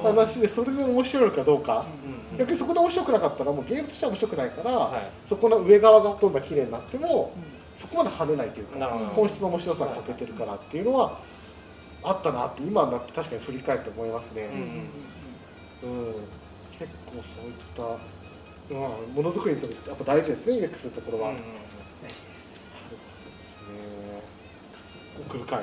[0.02, 1.87] 話でそれで面白いのかどうか。
[2.11, 5.09] うん逆にそこで面白くなかったらもうゲームとしては面白くないから、はい。
[5.24, 7.32] そこの上側がどんな綺麗になっても
[7.74, 11.18] そこまで跳ねないというか本質の面白さが欠けてるからっていうのは
[12.02, 14.50] あったなって今になって確かに振り返って思いますね、
[15.82, 16.06] うんうんうんうん。
[16.09, 16.14] うん。
[16.78, 17.82] 結構そういった、
[18.70, 21.42] まあ、ものづくりにとってやっぱ大事ですね UX ってところは、うんうん
[22.02, 22.64] 大事です
[25.18, 25.61] 奥深い。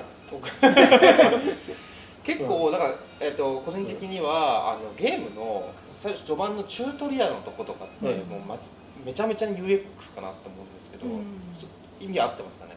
[2.23, 8.57] 結構だから、えっと個人的にはあのゲームの最初序盤のチュートリアルのとことかって、うんもうま
[9.05, 11.21] めちゃめちゃに UX かなと思うんですけど、うん。
[11.53, 11.67] そ
[11.99, 12.75] 意味合ってますかね？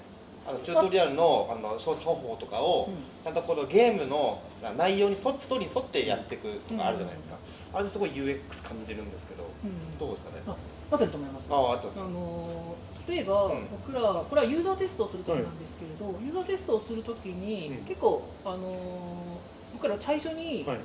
[0.49, 2.95] あのチュートリアルのあの操作方法とかを、うん。
[3.25, 4.41] ちゃんとこのゲームの
[4.77, 7.37] 内容に沿ってストーリーに沿ってやっていくとかあるじゃないですか、
[7.75, 9.99] あれですごい UX 感じるんですけどうん。
[9.99, 10.43] どうですかね？
[10.47, 10.57] あ
[10.91, 11.49] 合ってると思います。
[11.51, 11.99] あああったんです。
[11.99, 12.77] あかの
[13.09, 13.67] 例えば、うん。
[13.71, 17.85] 僕らこれはユーザーテストをするときなんですけれど、ユーザーテストをするときに、うん。
[17.87, 19.39] 結構あの
[19.73, 20.79] 僕ら最初にはい。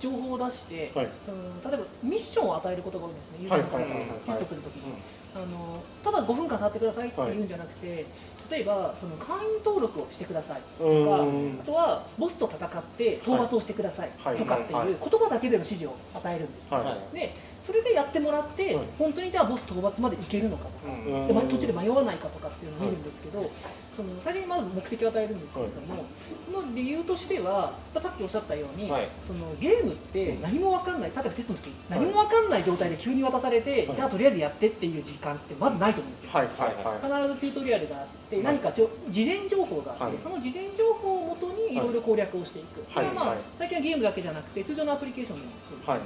[0.00, 1.08] 情報を出して、はい。
[1.24, 4.94] その例えばミッションを与えることが多いんですねユーザーの方にはいはいはいはいテストするときに、
[5.32, 8.04] あのただ5分間触ってくださいって言うんじゃなくて、
[8.52, 11.58] 例えばその会員登録をしてくださいとうか、ん。
[11.60, 14.36] あとはボスと戦って討伐をしてくださいはい。
[14.36, 14.88] とかっていうはい。
[14.88, 16.70] 言葉だけでの指示を与えるんです、
[17.12, 23.50] でそれでやってもらって、はい本当にじゃあボス討伐までいけるのかとか、でま途中で迷わないかとかっていうのを見るんですけど、
[23.94, 26.04] その最初にまず目的を与えるんですけれども、
[26.44, 29.08] その理由としてはさっきおっしゃったように、はい。
[29.24, 33.96] そのゲームって何も分かんない例えばテストの時何も分かんない状態で急に渡されて、はい。
[33.96, 36.30] じゃあとりあえずやってっていう時間ってまずないと思うんですよ。
[36.32, 40.18] 必ずチュートリアルがあって何かちょ事前情報があって、はい。
[40.18, 41.76] その事前情報をもとにい。
[41.76, 43.06] ろいろ攻略をしていく、はい。
[43.06, 43.38] これはまあはい。
[43.54, 45.92] 最近はゲームだけじゃなくて通常のアプリケーションでもそうですね。
[45.92, 46.00] はい。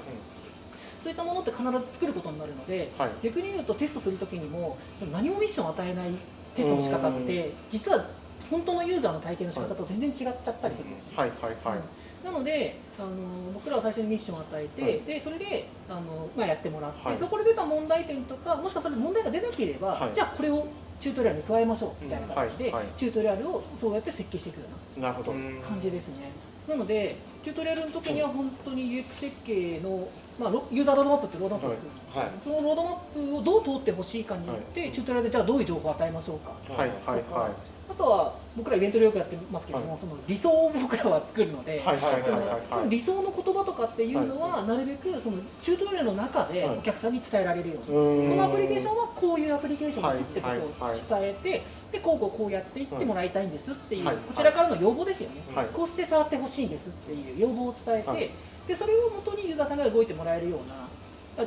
[1.02, 3.10] そういったものって必ず作ることになるので、はい。
[3.22, 4.76] 逆に言うとテストするときにも
[5.12, 6.10] 何もミッションを与えない
[6.54, 8.04] テストの仕方って実は
[8.50, 11.10] 本当のユーザーの体験の仕方と全然違っちゃったりするんですね。
[11.16, 11.28] はい。
[11.28, 11.56] はい。
[11.64, 11.80] はい。
[12.24, 15.00] なのであの僕らは最初にミッションを与えて、はい。
[15.00, 17.18] でそれであの、まあ、やってもらって、はい。
[17.18, 20.14] そこで出た問題点とかもしかそれで問題が出なければ、はい。
[20.14, 20.66] じゃあこれを
[21.00, 22.86] チュートリアルに加えましょうみたいな形で、はいはい。
[22.96, 24.62] チュートリアルをそうやって設計していくよ
[24.98, 26.30] うな感じですね。
[26.68, 32.96] なので、チュートリアルの時には本当に UX 設計の、まあ、ユーザーロードマップってロードマップを作るんですけど、はいそのロードマッ
[33.30, 36.52] プをどう通ってほしいかによって、チュートリアルでじゃあどういう情報を与えましょうか。
[36.72, 39.98] はいはいはいあとは僕らイベントでよくやってますけども、はい。
[39.98, 42.22] その理想を僕らは作るので、はいはいはい
[42.70, 46.78] その理想の言葉とかっていうのは、なるべくそのチュートリアルの中ではい。
[46.78, 47.96] お客さんに伝えられるように。
[47.96, 48.30] うーん。
[48.30, 54.16] このアプリケーションはこういうアプリケーションですってことはいをはい伝えて、でこうこうこうやっていってもらいたいんですっていう、はい。
[54.16, 55.66] こちらからの要望ですよね、はい。
[55.66, 58.30] こうして触ってほしいんですっていう要望を伝えて、はい。
[58.66, 60.85] でそれをもとにユーザーさんが動いてもらえるような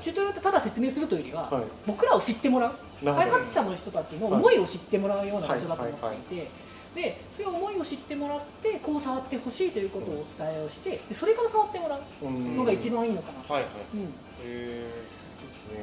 [0.01, 1.63] チュートリアルってただ説明するというよりは、はい。
[1.87, 2.71] 僕らを知ってもらう
[3.03, 6.47] 開発者の人たちの思いを知ってもらうような場所だと思はいっていて、
[6.95, 12.57] でそういう思いを知ってもらってこう触ってほしいということをお伝えをしてでそれから触ってもらううん。
[12.57, 13.71] のが一番いいのかな、はいはい。
[13.95, 14.01] うん。
[14.01, 14.05] へ
[14.43, 14.83] で
[15.49, 15.79] すね。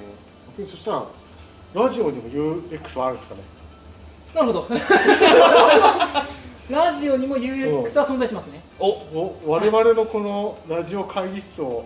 [0.48, 1.04] 逆にそしたら
[1.74, 3.40] ラジオにも UX はあるんですかね？
[4.34, 4.66] なるほど。
[6.68, 8.62] ラジオにも UX は存在しますね。
[8.78, 8.88] お。
[8.88, 11.84] お我々のこのラジオ会議室を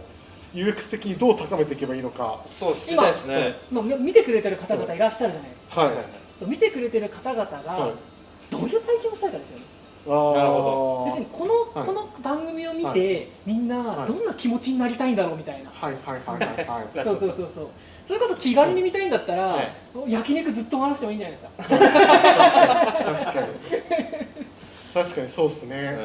[0.54, 2.40] UX 的にどう高めていけばいいのか。
[2.44, 3.56] そうですね。
[3.70, 5.94] まあ、見てくれてる方々いらっしゃるじゃないですか、はい。
[6.38, 7.64] そう見てくれてる方々はい。
[7.64, 7.92] が
[8.50, 9.64] どういう体験をしたいかですよね、
[10.06, 11.86] なるほ要するにこの,、はい。
[11.86, 14.08] この番組を見て、はみんなはい。
[14.08, 16.88] どんな気持ちになりたいんだろうみたいな、はいはいはいはいはい。
[17.04, 17.68] そうそうそうそう。
[18.08, 19.70] それこそ気軽に見たいんだったら、はい。
[20.08, 21.78] 焼肉ずっと話してもいいんじゃないですか。
[23.04, 23.46] 確かに
[24.92, 25.98] 確かにそうですね、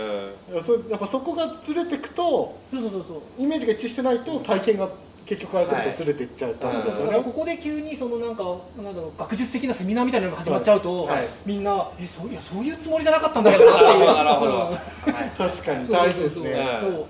[0.50, 3.43] ういやそやっぱそこがずれていくとそうそうそうそう。
[3.43, 4.89] イメージが一致してないと体験が
[5.26, 7.24] 結局相手とずれていっちゃうとはいそうそうそう。
[7.24, 8.43] ここで急にそのなんか
[8.78, 11.28] なんだろう学術的なセミナーみたいなのが始まっちゃうと、はい。
[11.45, 15.38] みんなえそういやそういうつもりじゃなかったんだけどなっていう。
[15.38, 16.54] 確かに大事ですね。
[16.54, 17.06] はいそう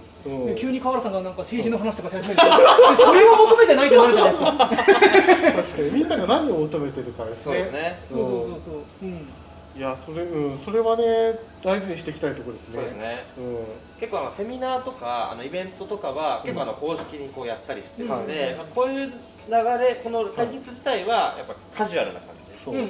[0.56, 2.56] 急に河原さんがなんか政治の話とかし始めるとで
[2.96, 4.58] それを求めてないってなるじゃないですか。
[4.58, 5.92] 確かに。
[5.92, 8.00] みんなが何を求めてるかですそうねですね。
[8.10, 8.76] そうそうそうそう。
[9.04, 9.28] うん
[9.76, 12.76] いやそれうんそれはね大事にしていきたいところですね。
[12.76, 13.24] そうですね。
[13.38, 13.58] うん。
[14.00, 19.14] 結構あのセミナーとかあのイベントとかは結構あの公式にこうやったりしてるので、うんまあ、こういう流
[19.50, 22.36] れこの会議室自体はやっぱカジュアルな感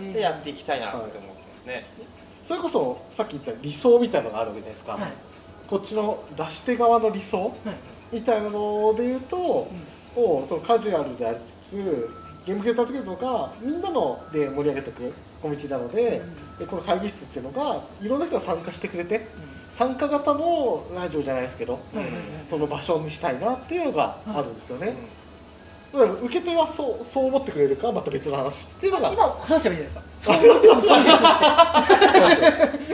[0.05, 1.83] じでやっていきたいなと思ってますね、
[2.43, 5.11] それこそさっき言った理想みたいなのがあるわけじゃないですか、はい。
[5.67, 7.51] こっちの出し手側の理想はい。
[8.13, 9.37] みたいなので言うと、
[10.15, 12.09] もうそのカジュアルでありつつ
[12.45, 16.21] ゲーム系立つけるのがみんなので盛り上げていくコミュニティなので,、
[16.59, 19.27] でこの会議室っていうのがいろんな人が参加してくれて
[19.71, 21.79] 参加型のラジオじゃないですけど、
[22.43, 24.95] その場所にしたいなっていうのがあるんですよね、
[25.93, 25.99] うん。
[25.99, 29.11] だから受け手はそうそう思ってくれるかはまた別の話っていうのが。
[29.11, 30.27] 今話せばいいじゃないです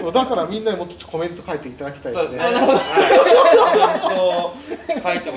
[0.04, 0.12] か。
[0.12, 2.32] だからみんなにもっとコメント書いていただきたいです。
[2.32, 2.40] ね。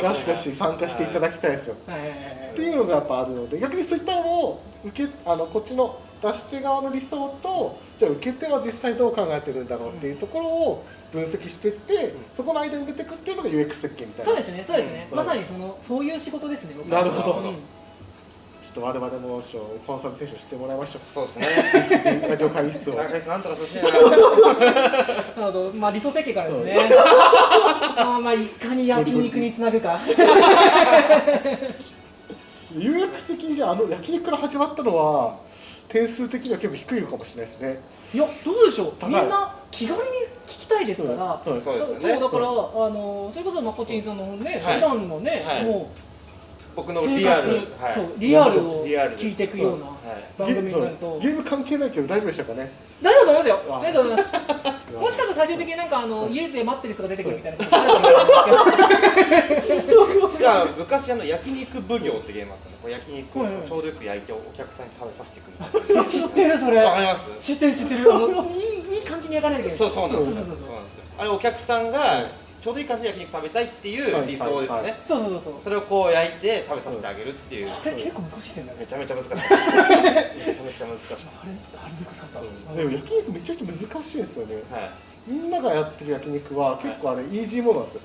[0.03, 1.67] ガシガシ参加していただきたいです。
[1.69, 14.25] よ、はいっていうのがやっぱあるので逆にそういったのを受けあのこっちの出し手側の理想とじゃあ受け手は実際どう考えてるんだろうっていうところを分析していって、そこの間に埋めていくっていうのが UX 設計みたいな。
[14.25, 15.17] そうですねそうですね、うん。
[15.17, 17.51] まさにそのそういう仕事ですねなるほど。
[17.51, 17.55] うん。
[17.55, 21.47] ちょっと我々もちょコンサルテーションしてもらいましょそうですね。
[22.27, 22.95] うラジオ会議室を。
[22.95, 24.01] なんかなんとかしてほしいな。
[24.01, 26.79] なるほどまあ理想設計からですね。
[27.97, 30.01] まあまあいかに焼肉につなぐか
[32.75, 35.39] UX 的にじゃああの焼肉から始まったのは
[35.89, 37.81] 点数的には結構低いのかもしれないですね。
[38.13, 38.95] いやどうでしょう？
[39.05, 40.07] みんな気軽に
[40.47, 41.45] 聞きたいですから、はい。
[41.45, 42.01] そうですよね。
[42.01, 44.75] そうだから、あのそれこそまこちんさんのね、はい。
[44.77, 45.65] 普段のね、はい。
[45.65, 45.91] も
[46.75, 47.95] 僕のリア活、ル、はい。
[47.95, 49.25] そうリアルをリアルです。
[49.27, 49.97] 聞いていくようなはい。
[50.39, 52.73] 番組になると、ゲーム関係ないけど大丈夫でしたかね？
[53.05, 53.61] 大丈夫だと思いますよ。
[53.69, 53.81] あ。
[53.83, 54.35] 大丈夫だと思います。
[54.95, 59.67] もしかしたら最終的になんかあの家で待ってる人が出てくるみたいなことあるかもしれないです。
[59.67, 62.77] け どいや昔あの焼肉奉行ってゲームあったの。
[62.81, 66.05] こう焼肉をちょうどよく焼いてお客さんに食べさせていくみたいな。
[66.09, 66.79] 知ってるそれ。
[66.83, 67.29] わかります？
[67.41, 68.13] 知ってる知ってる。
[68.15, 69.79] あのいいいい感じに焼かないといけない。
[69.79, 70.35] そうそうなんですよ。
[70.37, 71.03] そうそうそうそうなんですよ。
[71.19, 72.27] あれお客さんが
[72.65, 74.97] ちょうどいい感じで焼肉食べたいっていう理想ですはいはいね。
[75.05, 77.69] そうそうそうそうそれをこう焼いて食べさせてあげるっていう。
[77.69, 77.93] あれ？
[77.93, 79.45] 結構難しいですよね めちゃめちゃ難しかった。
[79.45, 81.53] めちゃめちゃ難しかっあれ？
[81.77, 84.77] あれ難しかった、でも焼肉めちゃくちゃ難しいですよねた。
[84.77, 84.91] はい。
[85.27, 88.01] みんながやってる焼肉は結構あれイージーものなんですよ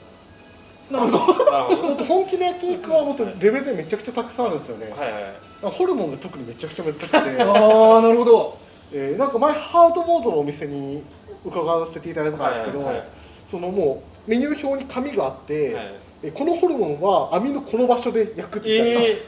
[0.92, 1.84] なるほどなるほど。
[1.84, 5.72] もっと本気の焼肉はもっとレベルでめちゃくちゃたくさんあるんですよね、はいはいはい。
[5.72, 8.58] ホルモンが特にめちゃくちゃ難しくて、ああなるほど
[8.92, 11.02] えーなんか前ハードモードのお店に
[11.46, 13.08] 伺わせていただいたんですけど、はいはいはい
[13.46, 15.86] そのもうメニュー表に紙があって、はい。
[16.22, 19.22] えーこのホルモンは網のこの場所で焼くって言ったら、ええ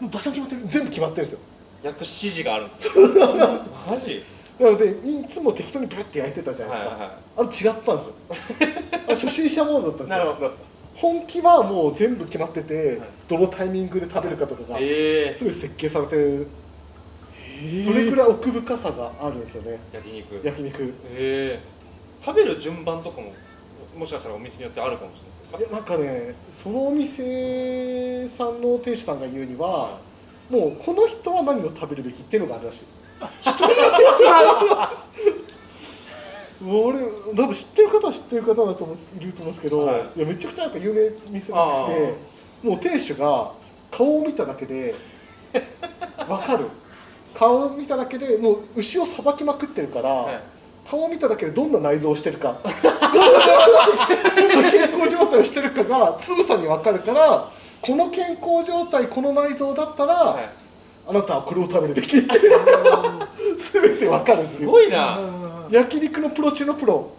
[0.00, 1.38] もう場所決まってる全部決まってるんですよ。
[1.82, 2.92] 焼く指示があるんですよ。
[3.86, 4.24] マジ？
[4.58, 8.14] なのでいつも適当にブッて焼いてたじゃないですか、はあれ違ったんですよ。
[9.06, 10.36] あれ初心者モードだったんいですよ。
[10.40, 10.52] ど。
[10.94, 13.00] 本気はもう全部決まってて、はい。
[13.28, 16.46] どのタイミングで食べるかとかがええすぐ設計されてる、
[17.84, 19.78] それくらい奥深さがあるんですよね。
[19.92, 20.40] 焼肉。
[20.42, 20.82] 焼肉。
[20.82, 21.60] いええ
[22.24, 23.32] 食べる順番とかも
[23.98, 29.98] もしかしたらお店によってあるかもしれないですやなんかねそのお店さんの店主さんが言うには、
[30.48, 32.84] もうこの人は何を食べるべきっていうのがあるらしい。
[36.62, 36.98] もう俺
[37.34, 40.02] 多分知ってる方は知ってる方だと思ういると思うんですけど、はい。
[40.16, 41.56] い、やめちゃくちゃなんか有名店らしくて
[42.62, 43.52] もう店主が
[43.90, 44.94] 顔を見ただけで
[46.28, 46.66] わかる。
[47.34, 50.57] 顔を見ただけでもう牛をさばきまくってるから、はい
[50.88, 52.58] 顔を見ただけでどんな内臓をしてるか。
[52.64, 52.80] ど
[54.60, 57.44] んな健康状態をしてるかがつぶさに分かるから
[57.82, 60.48] この健康状態この内臓だったら、はい。
[61.08, 62.28] あなたはこれを食べるべきって
[63.72, 65.18] 全て分かるすごいな。
[65.70, 67.10] 焼肉のプロ中のプロ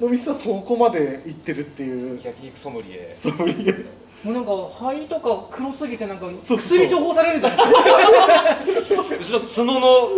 [0.00, 2.20] の店はそこまで行ってるっていう。
[2.22, 3.14] 焼肉ソムリエ。
[3.14, 9.02] ソムリエもうなんか肺とか黒すぎてなんか薬処方されるじゃないですか。
[9.20, 10.08] 後ろ角の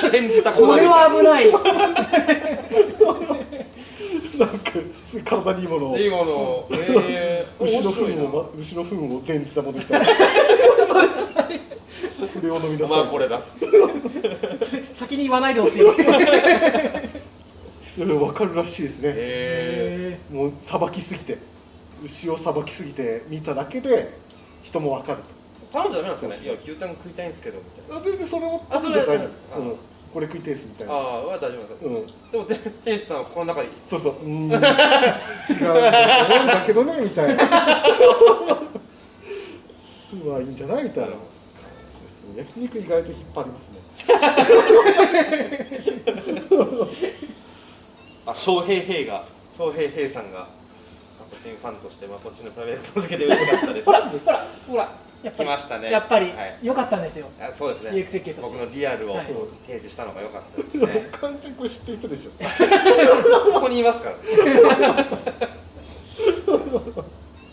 [0.00, 1.50] 粉煎じた粉これは危ない。
[5.24, 5.98] 体にいいものを。
[5.98, 6.68] いいものを。
[6.70, 10.00] えー、牛の糞を、ま、牛の糞を全自たものにした。
[10.00, 10.06] こ
[12.42, 13.58] れを飲みなさい、まあこれ出す。
[14.94, 15.82] 先に言わないでほしい。
[15.84, 15.84] い
[18.00, 19.12] や分かるらしいですね。
[19.14, 21.36] えもうさばきすぎて
[22.02, 24.18] 牛をさばきすぎて見ただけで
[24.62, 26.40] 人も分かるー、頼んじゃダメなんですかね？
[26.42, 29.36] いや牛タン食いたいんですけどみたいとあ全然それもあ食べちゃ大丈夫です
[30.12, 30.92] これ食いてえっすみたいな。
[30.92, 31.72] なああは大丈夫です。
[31.84, 32.06] うん。
[32.32, 33.68] でもて店主さんはこの中に。
[33.84, 34.14] そうそう。
[34.14, 34.50] うーん。
[34.50, 34.58] 違う。
[34.58, 34.60] んだ
[36.26, 37.44] と思うんだけどねみたいな。
[40.24, 40.84] うわいいんじゃない？
[40.84, 41.10] みたいな。
[41.10, 41.18] 感
[41.88, 42.38] じですね。
[42.38, 43.78] 焼肉意外と引っ張りますね。
[48.26, 49.24] あ翔平平が
[49.56, 50.48] 翔平平さんが
[51.30, 53.86] マコチンファンとしてマコチンのプライベートを付けて嬉しかったです。
[53.86, 54.92] ほらほらほら。
[55.22, 55.90] やっぱり来ましたね。
[55.90, 56.58] やっぱりはい。
[56.62, 57.28] 良かったんですよ。
[57.40, 57.90] あそうですね。
[57.90, 58.58] UX 設計として。
[58.58, 59.26] 僕のリアルをはい。
[59.66, 61.08] 提示したのが良かったですね。
[61.20, 62.30] 完全にこれ知ってる人でしょ。
[63.52, 64.16] そこにいますから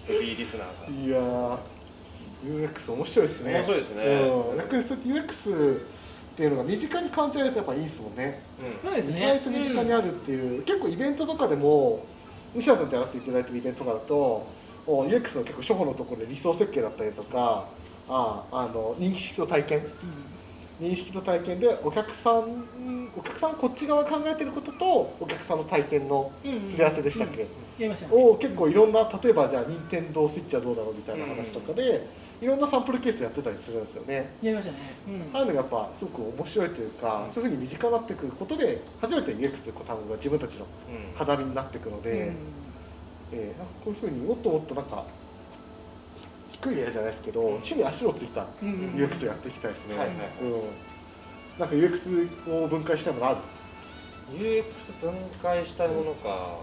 [0.07, 1.05] ヘビーリスナーが。
[1.05, 1.57] いやー
[2.45, 3.53] UX 面白いですね。
[3.53, 4.05] 面白いですね。
[4.05, 5.79] うん、逆にそうやって UX っ
[6.37, 8.41] ていうのが身近に感じられるとやっぱいいですもんね。
[8.83, 8.89] うん。
[8.89, 9.19] そうですね。
[9.19, 12.05] 意外と身近にあるっていう、結構イベントとかでも
[12.57, 14.47] 西田さんとやらせていただいてるイベントとかだと
[14.87, 17.65] お UX の結構初歩のところで理想設計だったりとか
[18.09, 19.85] ああの認識と体験。
[20.79, 26.31] 認識と体験でお客さんお客さんこっち側考えてることとお客さんの体験の
[26.65, 27.47] すり合わせでしたっけ、
[28.11, 32.05] を結構いろんな例えばじゃあ任天堂スイッチはどうだろうみたいな話とかで、
[32.39, 34.29] いろんなサンプルケースやってたりするんですよね。
[34.43, 34.77] やりましたね。
[35.07, 35.35] うん。
[35.35, 40.67] ああいうのがやっぱすごく面白いというか、そういうふうに身近になってくることで初めて UX という単語が自分たちのう
[41.13, 41.17] ん。
[41.17, 42.35] 肌身になっていくので、うん。
[43.33, 45.03] えーなんかこういうふうにもっともっとなんか
[46.51, 49.95] 低い絵じゃないですけど、地に足をついたうんうん UX をやっていきたいですね。
[49.97, 53.37] なんか UX を分解したいものある
[54.31, 56.57] ？UX 分解したいものか。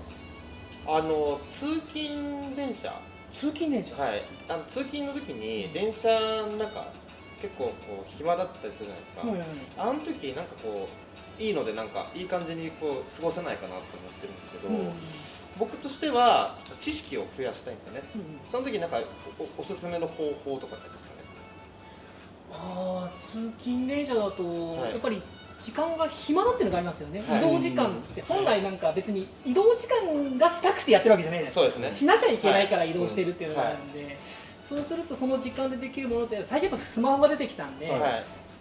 [0.87, 2.93] あの通勤電車
[3.35, 3.97] 通勤電車？
[3.97, 4.23] はい。
[4.49, 6.09] あの通勤の時に電車
[6.47, 6.85] の中
[7.43, 10.89] 結構こう暇だったりするじゃないですか、あの時なんかこ
[11.39, 13.85] ういいのでなんかいい感じにこう過ごせないかなと思っ
[14.21, 14.93] てるんですけど、うん
[15.57, 18.03] 僕としては知識を増やしたいんですよね。
[18.17, 18.99] うんその時なんか
[19.39, 21.23] おおすすめの方法とかってありますかね？
[22.51, 24.91] ああ通勤電車だと、い。
[24.91, 25.23] やっぱり
[25.61, 27.39] 時間が暇だっていうのがありますよね、はい。
[27.39, 31.55] 移動時間って本来なんか別に移動時間がしたくてやってるわけじゃないです。
[31.55, 31.91] そうですね。
[31.91, 34.17] しなきゃいけないから移動してるっていうのがあるんで、
[34.69, 38.01] そうするとその時間でできるものって最近やっぱスマホが出てきたんで、はい。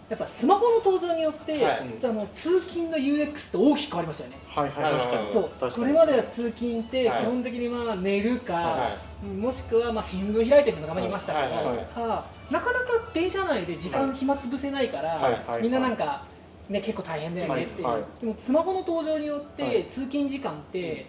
[0.09, 1.81] やっぱスマホの登場によって、はい。
[2.03, 4.37] あの通勤の UX って大きく変わりましたよね。
[4.49, 4.93] はいはい。
[4.99, 5.31] 確かに。
[5.31, 5.43] そう。
[5.43, 5.73] 確かに。
[5.73, 7.25] これまでは通勤って基はい。
[7.25, 8.97] 本的にまあ寝るか、は
[9.41, 11.75] もしくはまあ新聞開いてる人もたまにいましたけど、はいはい。
[11.75, 15.61] はいあなかなか電車内で時間暇つぶせないから、はいはい。
[15.63, 16.25] みんななんか、
[16.69, 17.63] ね、結構大変だよね。
[17.63, 18.01] っていう、はい。
[18.01, 19.83] はいでもスマホの登場によって、はい。
[19.85, 21.05] 通勤時間って、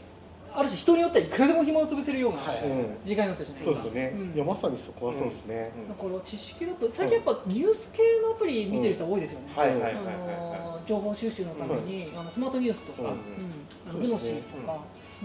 [0.57, 2.39] ある種人によってはいくらでも暇を潰せるような
[3.05, 3.65] 時間になったじゃないですか。
[3.65, 4.35] そうですよね、うん。
[4.35, 9.53] いやまさにそこはそうですね、だから知識だと最近やっぱニュース系のアプリ見てる人多いですよね。
[9.57, 9.95] あはいはい
[10.87, 14.01] 情報収集のために、あのスマートニュースとか、うん。
[14.01, 14.07] うん。
[14.07, 14.79] グノシーとか、うん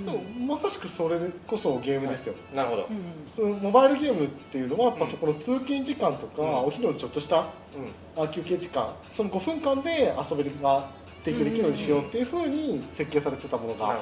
[0.06, 6.66] でもまさしくそれこそゲームですよ、なるほど、うんそのモバイルゲームっていうのはやっぱそこの通勤時間とか、うん。
[6.66, 7.46] お昼のちょっとした
[8.18, 10.90] あ休憩時間その5分間で遊べるが
[11.24, 13.98] 提供できるようにしようっていうふうに設計されてたものが、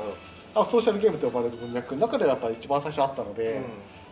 [0.55, 3.61] あソーシャルゲームと呼ばれる文脈の中ではやっぱり一番最初あったので、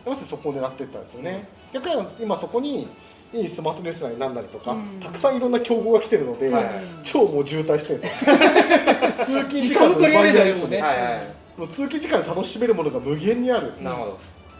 [0.04, 2.88] うまさにそこを狙っていったんですよね、逆に今そこに
[3.32, 5.00] いいスマートニュースなりなんなりとか、うん。
[5.00, 6.64] たくさんいろんな競合が来てるので、はい
[7.02, 8.36] 超もう渋滞してるんですよ。
[9.24, 10.80] 通勤時時間の奪いい合いですね。
[10.80, 14.18] はいはいもう通勤時間で楽しめるものが無限にある、なるほど、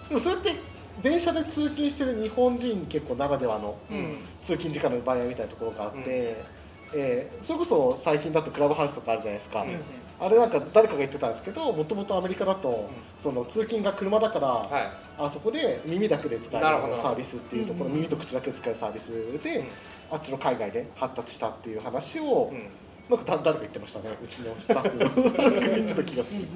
[0.08, 0.54] でもそれって
[1.02, 4.16] 電車で通勤してる日本人結構ならではのうん。
[4.42, 6.36] 通勤時間の奪い合いみたいなところがあって、
[6.94, 9.78] えーそれこそ最近だとクラブハウスとかあるじゃないですか、うん。
[10.18, 12.88] あれなんか誰かが言ってたんですけどもともとアメリカだと、
[13.22, 14.88] その通勤が車だから、はい。
[15.18, 16.66] あそこで耳だけで使える
[16.96, 17.96] サービスっていうところ、うん。
[17.96, 19.10] 耳と口だけで使えるサービス
[19.42, 19.66] で、うん。
[20.12, 22.70] あっちの海外で発達したっていう話を、うん
[23.08, 25.08] なんか誰誰か言ってましたねうちのスタッフが。
[25.76, 26.46] 言ってた気がする、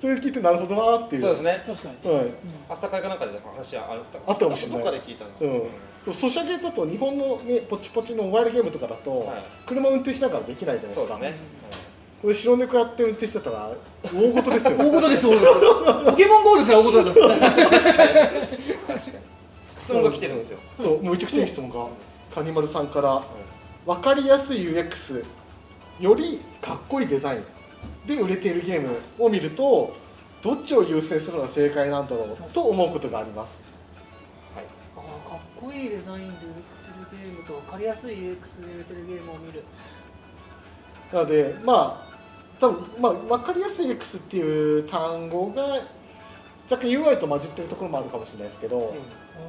[0.00, 1.22] それ聞いてなるほどなっていう。
[1.22, 1.62] そうですね。
[1.64, 2.16] 確かに。
[2.16, 2.26] はい。
[2.68, 4.18] 朝会かなんかで話はあった。
[4.18, 4.82] あったかもしれない。
[4.82, 5.62] どっかで聞いたの、うん。
[6.04, 9.42] そうソシャゲだと日本の、ね、ポチポチのモバイルゲームとかだと、はい。
[9.64, 11.14] 車運転しながらできないじゃないですか。
[11.14, 11.38] そうですね、
[12.20, 13.70] これ白猫やって運転してたら
[14.02, 16.04] 大事ですよ大事です、大事です。
[16.04, 17.92] ポケモン GO ですら大事だったんです。
[17.92, 18.12] 確か
[18.94, 19.02] に
[19.80, 21.86] 質問が来てるんですよ、そうもう一応来てる質問が
[22.34, 23.22] カニマルさんから
[23.86, 25.24] 分かりやすい UX
[26.00, 27.44] よりかっこいいデザイン
[28.06, 29.94] で売れているゲームを見ると
[30.42, 33.60] どっちを優先するのが正解なんだろうと思うことがあります。
[34.54, 34.64] はい。
[34.96, 36.44] あーかっこいいデザインで売れてる
[37.12, 39.64] ゲームと分かりやすい UX で売れてるゲームを見る。
[41.12, 42.08] なのでまあ
[42.60, 45.62] 多分まあ分かりやすい UX っていう単語が
[46.70, 48.94] 若干 UI と混じってるところもあるかもしれないですけど、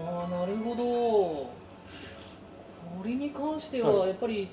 [0.08, 1.50] ああなるほど
[2.98, 4.50] これに関してはやっぱり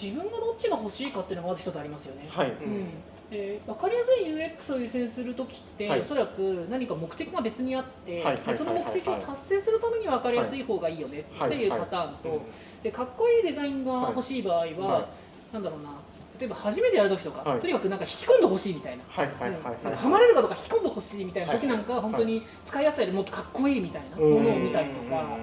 [0.00, 2.88] 自分がどっちが欲しいかっていうのがまず一つありますよね、はい、うん。
[3.30, 6.00] えー、分かりやすい UX を優先するときって、はい。
[6.00, 8.34] おそらく何か目的が別にあって、はい。
[8.36, 8.44] はい。
[8.46, 11.48] でその目的を達成するために分かりやすい方がいいよねはい。
[11.48, 11.66] ってい。
[11.66, 12.42] うパターンと、
[12.82, 15.54] でかっこいいデザインが欲しい場合は、はい。
[15.54, 15.90] なんだろうな
[16.38, 17.60] 例えば初めてやるときとか、はい。
[17.60, 19.02] とにかくなんか引き込んでほしいみたいな。
[19.08, 19.26] はい。
[19.26, 19.38] はい。
[19.40, 19.50] はい。
[19.50, 22.02] うんなんかはいハマれるかとか引き込んでほしいみたいな時なんかはい。
[22.02, 25.38] 本当に使いやすさよりもっとかっこいいみたいなものを見たりとか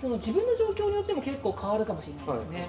[0.00, 2.68] その自分の状況によっても結構変わるかもしれないですね。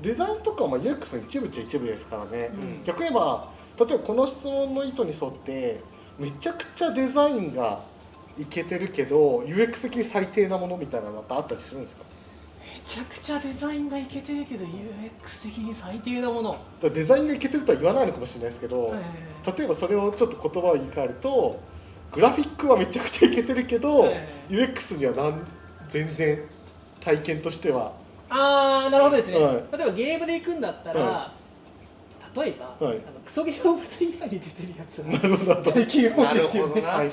[0.00, 2.84] デザインとかはまあ UX の一部っちゃ一部ですからね、うん。
[2.84, 3.48] 逆に言えば
[3.78, 5.80] 例えばこの質問の意図に沿って
[6.16, 7.80] めちゃくちゃデザインが
[8.38, 12.04] いけてるけど UX 的に最低なものみたいなのってあったりするんですか？
[12.62, 16.56] めちゃくちゃデザインがいけてるけど UX 的に最低なもの。
[16.80, 18.94] デザインがいけてるとは言わないのかもしれないですけど、
[19.56, 21.60] 例えばそれをちょっと言葉を言い換えると
[22.12, 25.46] グラフィックはめちゃくちゃいけてるけど、はい UX にはなん
[25.94, 26.38] 全然
[27.00, 27.92] 体験としては。
[28.28, 29.54] ああなるほどですね、はい。
[29.54, 31.32] 例えばゲームで行くんだったら、は
[32.34, 32.96] 例えば、はい。
[32.96, 34.98] あのクソゲーオブザイヤーに出てるやつ。
[34.98, 35.70] なるほど。
[35.70, 36.80] 最近多いですよね。
[36.80, 36.96] はい。
[36.96, 37.10] はい。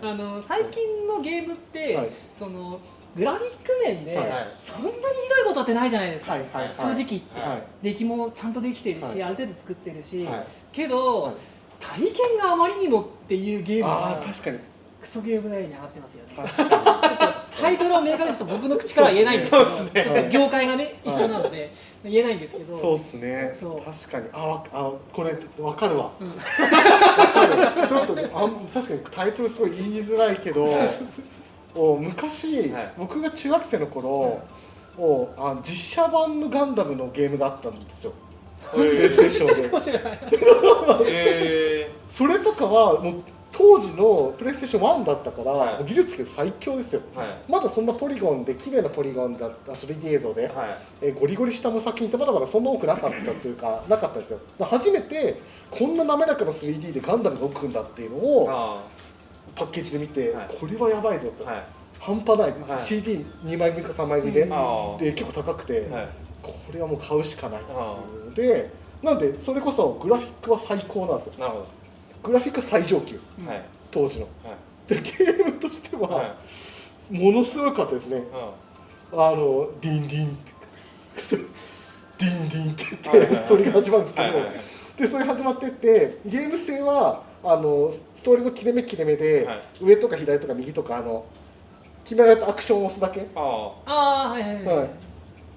[0.00, 2.10] あの最近のゲームって、はい。
[2.34, 2.80] その
[3.14, 4.26] グラフィック面で、はい。
[4.58, 6.40] そんなにひどいことってないじゃないですか、はい。
[6.54, 6.64] はい。
[6.68, 6.74] はい。
[6.78, 7.62] 正直言って、はい。
[7.82, 9.22] 出来もちゃんとできてるし、はい。
[9.24, 10.46] ある程度作ってるし、はい。
[10.72, 11.34] けど、はい。
[11.82, 14.58] 体験があまりにもっていうゲームあがあ確かに
[15.02, 16.32] クソゲーム内に上がってますよね。
[16.36, 16.76] ちょっと
[17.60, 21.72] タイトルを明確にして僕の口からは言えないんですけどそうちょっと業界がね、はい一緒なので
[22.04, 23.50] 言えないんですけどにそうっすね。
[23.52, 23.82] そう。
[23.82, 24.28] 確かに。
[24.32, 26.28] あわあこれわかるわ、うん。
[26.28, 27.46] わか
[27.82, 27.88] る。
[27.88, 30.64] ちょっとねあん確かにタイトルすごい言いづらいけど
[31.74, 32.92] お昔、はい。
[32.96, 34.40] 僕が中学生の頃、
[34.96, 38.12] おあ実写版のガンダムのゲームがあったんですよ。
[38.72, 39.88] プレイステー。
[42.08, 43.22] それとかはもう
[43.52, 45.84] 当時のプレイステーション1だったから、はい。
[45.84, 47.02] 技術系最強ですよ。
[47.14, 47.28] ー、はい。
[47.48, 50.52] まだそんなポリゴンで綺麗なポリゴンだった 3D 映像で、はい。
[51.02, 54.40] えーゴリゴリした作品ってまだまだそんな多くなかったというかなかったんですよ。
[54.60, 55.36] 初めて
[55.70, 58.82] こんな滑らかな 3D でガンダムが動くんだっていうのをあ
[59.54, 60.46] パッケージで見て、はい。
[60.48, 61.44] これはやばいぞと、
[62.00, 62.80] 半端ない、はい。
[62.80, 64.46] CD2 枚分か3枚分で,、
[64.98, 66.08] で結構高くて、はい。
[66.42, 67.62] これはもう買うしかない
[68.34, 68.70] で
[69.02, 71.32] なんでそれこそグラフィックは最高なんですよ。
[71.36, 71.66] ーなるほ
[72.22, 73.16] グラフィックは最上級。
[73.46, 73.62] はい。
[73.90, 74.26] 当時の。
[74.44, 74.52] は
[74.88, 74.94] い。
[74.94, 76.36] でゲームとしては、は
[77.10, 77.18] い。
[77.18, 78.22] ものすごかったですね。
[79.12, 81.36] あのディンディンって。
[82.18, 84.60] ディンディンって言ってストーリーが始まるんですけど、はいはいはい。
[84.96, 89.60] でそれ始まってってゲーム性はあのストーリーの切れ目切れ目で、はい。
[89.80, 91.24] 上とか左とか右とかあの
[92.04, 95.11] 決められたアクションを押すだけ、あああはいはいはい、はい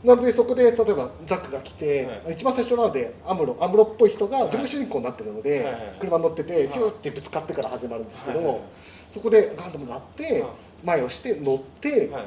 [0.06, 6.68] なのでそこで例えばザックが来て、は一番最初なのでアムロアムロっぽい人が自分が主人公になってるので、はいはい車に乗っててい。
[6.68, 8.62] ピューってぶつかってから始まるんですけど、はいはい
[9.10, 10.52] そこでガンダムがあって、はい。
[10.84, 12.24] 前をして乗って、はい。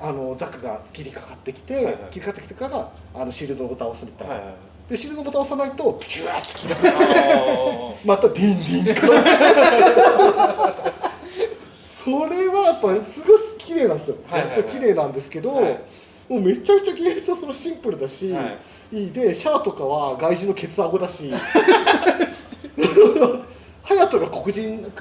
[0.00, 4.40] あのザクが切りかかってきて、切りかかってきてからあのシールドのボタンを押すみたいな、
[4.88, 8.96] でシールドのボタンを押さないとピューって切られてあまたディンディン
[11.84, 14.64] それはやっぱすごい綺麗なんですよ、はいはいはい。
[14.64, 15.80] 綺麗なんですけど、はい
[16.30, 18.56] もうめちゃくちゃゲームはそのシンプルだし、、は
[18.92, 19.08] い。
[19.08, 21.28] いでシャアとかは外人のケツアゴだし。
[23.82, 24.92] ハヤトが黒人。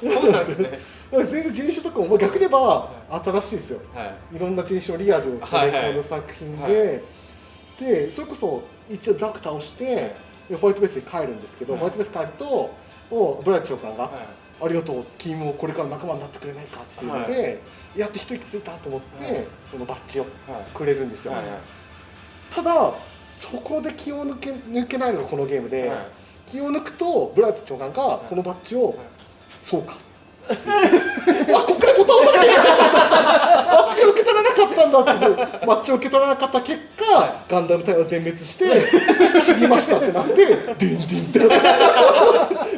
[0.00, 0.78] そうなんですね
[1.10, 2.88] 全然人種とかもまあ逆に言えば
[3.24, 3.80] 新しいですよ。
[3.92, 4.36] はい。
[4.36, 7.02] いろんな人種のリアルを詰め込む作品で、
[7.80, 10.14] でそれこそ一応ザク倒して、
[10.48, 11.80] でホワイトベースに帰るんですけど、はい。
[11.80, 12.70] ホワイトベース帰ると
[13.10, 14.10] もうブライト長官が、はい
[14.62, 17.60] ありがとう君もこれから仲間になってくれないかっていうので、
[17.96, 20.30] やっと一息ついたと思って、はいそのバッジをはい。
[20.74, 21.42] くれるんですよ、はい
[22.54, 22.92] ただ
[23.26, 25.98] そこで気を抜け抜けないのがこのゲームで、はい。
[26.46, 28.96] 気を抜くとブライト長官がこのバッジを、はい。
[29.60, 29.96] そうか
[30.48, 41.30] あここからボタン押さなきゃいけなかったバッジを受け取らなかったんだっていッジを受け取らなかった結果、ガンダム隊は全滅して死にましたってなってディンディンっ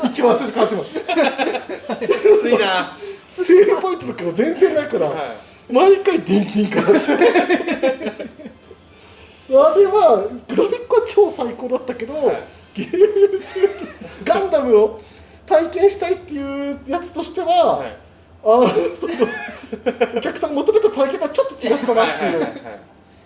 [0.03, 2.97] て 一番最初から始まるきついな
[3.33, 5.15] セーブポイントとかが全然ないから、は
[5.71, 5.73] い。
[5.73, 6.81] 毎回ディンディンか
[9.49, 12.43] あれはグラフィックは超最高だったけど、はい。
[12.75, 15.01] ゲーム性としてガンダムを
[15.47, 17.97] 体験したいっていうやつとしては、はい。
[18.45, 19.15] あのその
[20.17, 22.49] お客さんが求めた体験とはちょっと違ったなっていう、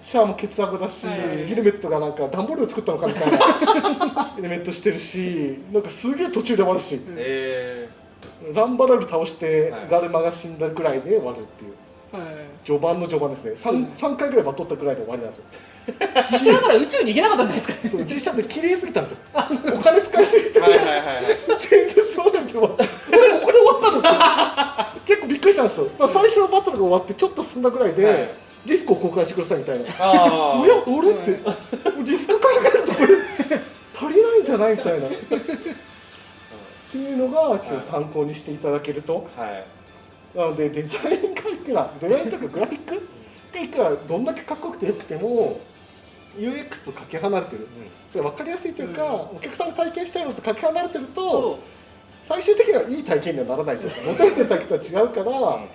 [0.00, 1.18] シャアもケツアゴだし、はい。
[1.18, 4.24] はいはいヘルメットがなんか段ボールで作ったのかみたいな。
[4.36, 7.88] ヘルメットしてるしなんかすげえ途中で終わるし、え
[8.54, 9.88] ランバラル倒してはい。
[9.88, 11.72] ガルマが死んだぐらいで終わるっていう、
[12.64, 13.52] 序盤の序盤ですね。
[13.52, 15.44] 3, 3回ぐらいバトったぐらいで終わりなんですよ。
[16.30, 17.88] 実写だから宇宙に行けなかったんじゃないですか？
[17.88, 19.18] そう実写で綺麗すぎたんですよ。
[19.74, 20.60] お金使いすぎて。
[20.60, 21.24] はいはいはいはい。
[21.60, 22.84] 全然そうなんで終わった
[23.16, 23.98] 俺ここで終わったの
[24.90, 25.86] って結構びっくりしたんですよ。
[25.86, 28.30] だから最初のバトルが終わってちょっと進んだぐらいで、はい。
[28.66, 29.86] ディスクを交換してくださいみたいな。
[30.00, 33.06] あおや俺ってディスク考えるとこれ
[33.94, 35.06] 足りないんじゃないみたいな
[36.88, 39.28] っていうのがちょっと参考にしていただけると。
[39.36, 39.64] あはい。
[40.34, 43.08] なのでデザインがいくらデザインとかグラフィック
[43.54, 45.60] がいくらどんだけかっこよくてよくても
[46.36, 47.66] UX とかけ離れてる。
[48.12, 51.58] それ分かりやすいというか、お客さんが体験したいのとかけ離れてるとそ
[52.28, 53.86] 最終的にはいい体験にはならないと。
[53.86, 55.68] いうか求めてる体験とは違うから、あん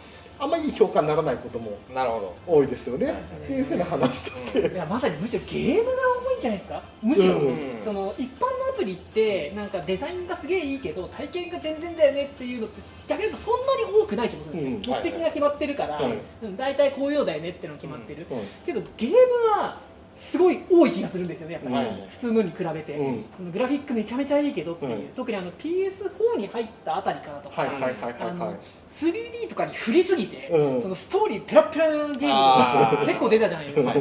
[0.48, 2.36] まりいい評価にならないこともなるほど。
[2.48, 3.18] 多いですよね、はいっ
[3.48, 6.82] ていうふうな話として、ういやまさにむしろゲームが重いんじゃないですか？
[7.02, 15.04] むしろ、うんその一般のアプリってなんかデザインがすげえいいけど体験が全然だよねっていうのって逆に言うとそんなに多くない気もするんですよ、うん。
[15.04, 16.58] 目的が決まってるから、はいうん。
[16.58, 18.40] 大体こういうのだよねっていうのが決まってる、うん。
[18.66, 19.16] けどゲーム
[19.52, 19.78] は
[20.22, 22.06] すごい多い気がするんですよねやっぱり、はい。
[22.08, 23.26] 普通のに比べて、うん。
[23.34, 25.08] そのグラフィックめちゃめちゃいいけどっていう、うん。
[25.16, 28.60] 特にあの PS4 に入ったあたりからとか、はいはいはいあのはいはい
[28.92, 30.82] 3D とかに振りすぎて、うん。
[30.82, 33.96] そのストーリーペラペラなゲームが結構出たじゃないですか、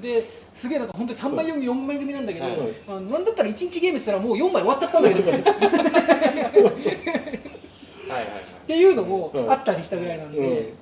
[0.00, 2.56] ですげえなんか本当に3枚読み4枚組なんだけど、はい。
[2.88, 5.42] あのなんだったら1日ゲームしたらもう4枚終わっちゃったんだけどっ
[8.66, 10.81] ていうのもうんあったりしたぐらいなんで、うん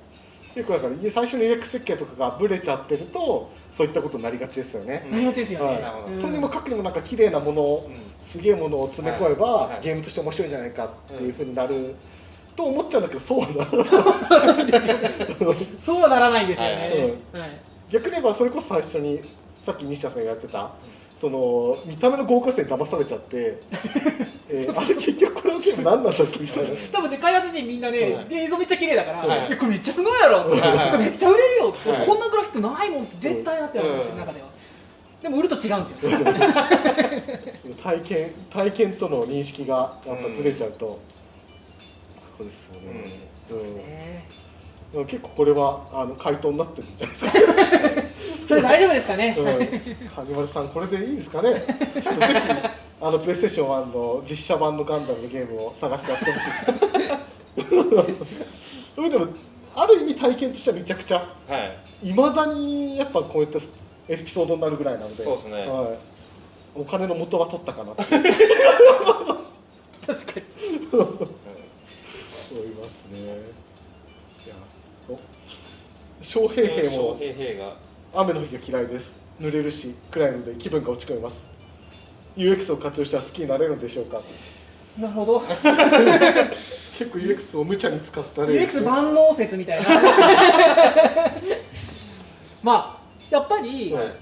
[0.55, 5.83] 結構だから最初に UX 設計とかがブレちゃってるとそういったことになりがちですよね、なりがちですよね、
[6.19, 7.95] とにもかくにもなんか綺麗なものを、うん。
[8.21, 9.73] すげえものを詰め込めば、はい。
[9.73, 9.81] はい。
[9.81, 11.95] ゲームとして面白いんじゃないかっていうふうになる、
[12.55, 14.81] と思っちゃうんだけどそうはならない。
[15.79, 17.61] そうはならないんですよね、はい。
[17.89, 19.21] 逆に言えばそれこそ最初に
[19.57, 20.71] さっき西田さんがやってた
[21.21, 23.59] その見た目の豪華さに騙されちゃって、
[24.49, 28.27] えーあれ結局これのゲーム何なんだっけみたいな多分ね開発陣みんなね、はい。
[28.31, 29.55] 映像めっちゃ綺麗だから、はい。
[29.55, 30.91] これめっちゃすごいやろ、はい。
[30.91, 32.05] これめっちゃ売れるよ、はい。
[32.07, 34.19] こんなグラフィックないもんって絶対あってなるんですよ、うん。
[34.21, 34.47] 中では。
[35.21, 36.09] でも売ると違うんですよ、
[37.83, 40.99] 体験体験との認識がやっぱずれちゃうと、
[42.35, 43.11] そうですよね、
[43.47, 44.25] そうですね
[44.91, 47.31] でも結構これはあの回答になってるんじゃないですか。
[48.47, 49.45] それ大丈夫ですかね、うん、
[50.09, 51.63] カニバルさん、これでいいですかね、
[51.93, 52.39] ちょっとぜひ、
[52.99, 56.35] あのプレイステーション1の実写版のガンダムのゲームを探してやってほし
[57.63, 57.67] い
[58.95, 59.27] で もでも、
[59.73, 61.69] ある意味、体験としてはめちゃくちゃ、は
[62.03, 63.59] いいまだにやっぱこういった
[64.09, 65.65] エピソードになるぐらいなので、そうですね。
[65.67, 65.97] はい、
[66.75, 68.31] お金の元は取ったかなと確かに。
[72.51, 73.50] 思いますね。
[76.31, 77.75] 翔平兵も翔平兵が
[78.13, 79.19] 雨の日が嫌いです。
[79.41, 81.49] 濡れるし暗いので気分が落ち込みます。
[82.37, 84.21] UX を活用したら好きになれるのでしょうか。
[84.97, 85.41] なるほど。
[85.41, 89.89] 結構 UX を無茶に使った例 UX 万能説みたいな。
[92.63, 94.15] まあやっぱり、はい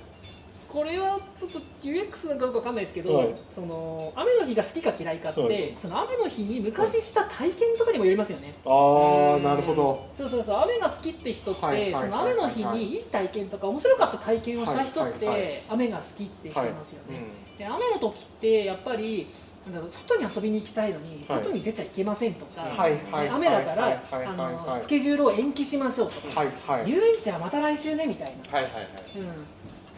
[0.70, 3.36] これはちょっと UX なんかどうかわかんないですけど、はい。
[3.50, 5.74] その雨の日が好きか嫌いかって、はい。
[5.76, 10.08] その雨の日に昔した体験とかにもよりますよね、ああなるほど。
[10.14, 17.20] そうそうそう雨が好きって人って、はいはいはいその雨の日にいい体験とか面白かった体験をした人って、雨が好きって人いますよね、
[17.54, 17.58] うん。
[17.58, 19.28] で雨の時ってやっぱり
[19.66, 21.44] なんだろう外に遊びに行きたいのにはい。
[21.44, 26.90] 外に出ちゃいけませんとか、はいはいで雨だからあのスケジュールを延期しましょうとか、はいはい。
[26.92, 28.86] 遊園地はまた来週ねみたいな、はいはいはい。
[29.18, 29.26] うん、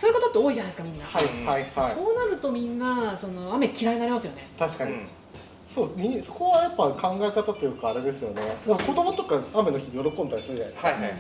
[0.01, 1.93] そういうことって多いじゃないですかみんな、はいはいはい。
[1.93, 4.47] そうなるとみんなその雨嫌いになりますよね。
[4.57, 5.07] 確かに、うん。
[5.67, 8.41] そうにそこはやっぱ考え方というかあれですよね。
[8.65, 11.19] 子供とか雨の日で喜んだりするじゃないですか、はいはいはい。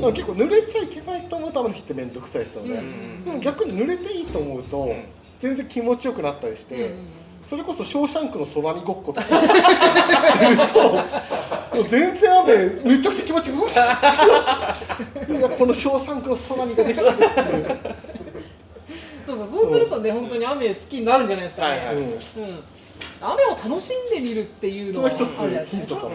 [0.00, 5.04] でも結構濡れちゃいけないと思うと雨の日って面倒くさいですよね、うんでも逆に濡れていいと思うと、ん。
[5.38, 6.90] 全然気持ちよくなったりして、
[7.46, 9.22] それこそ「ショーシャンクの空にごっことか。
[9.22, 10.92] すると
[11.76, 13.70] もう全然雨めちゃくちゃ気持ちいいうわ
[15.28, 17.78] いやこの「ショーシャンクの空に」ができたっていう、
[19.28, 21.96] そうそうそうするとね、本当に雨好きになるんじゃないですかね、はいはい。
[21.96, 22.02] うん。
[22.02, 22.14] うん、
[23.20, 25.30] 雨を楽しんでみるっていうのは一つ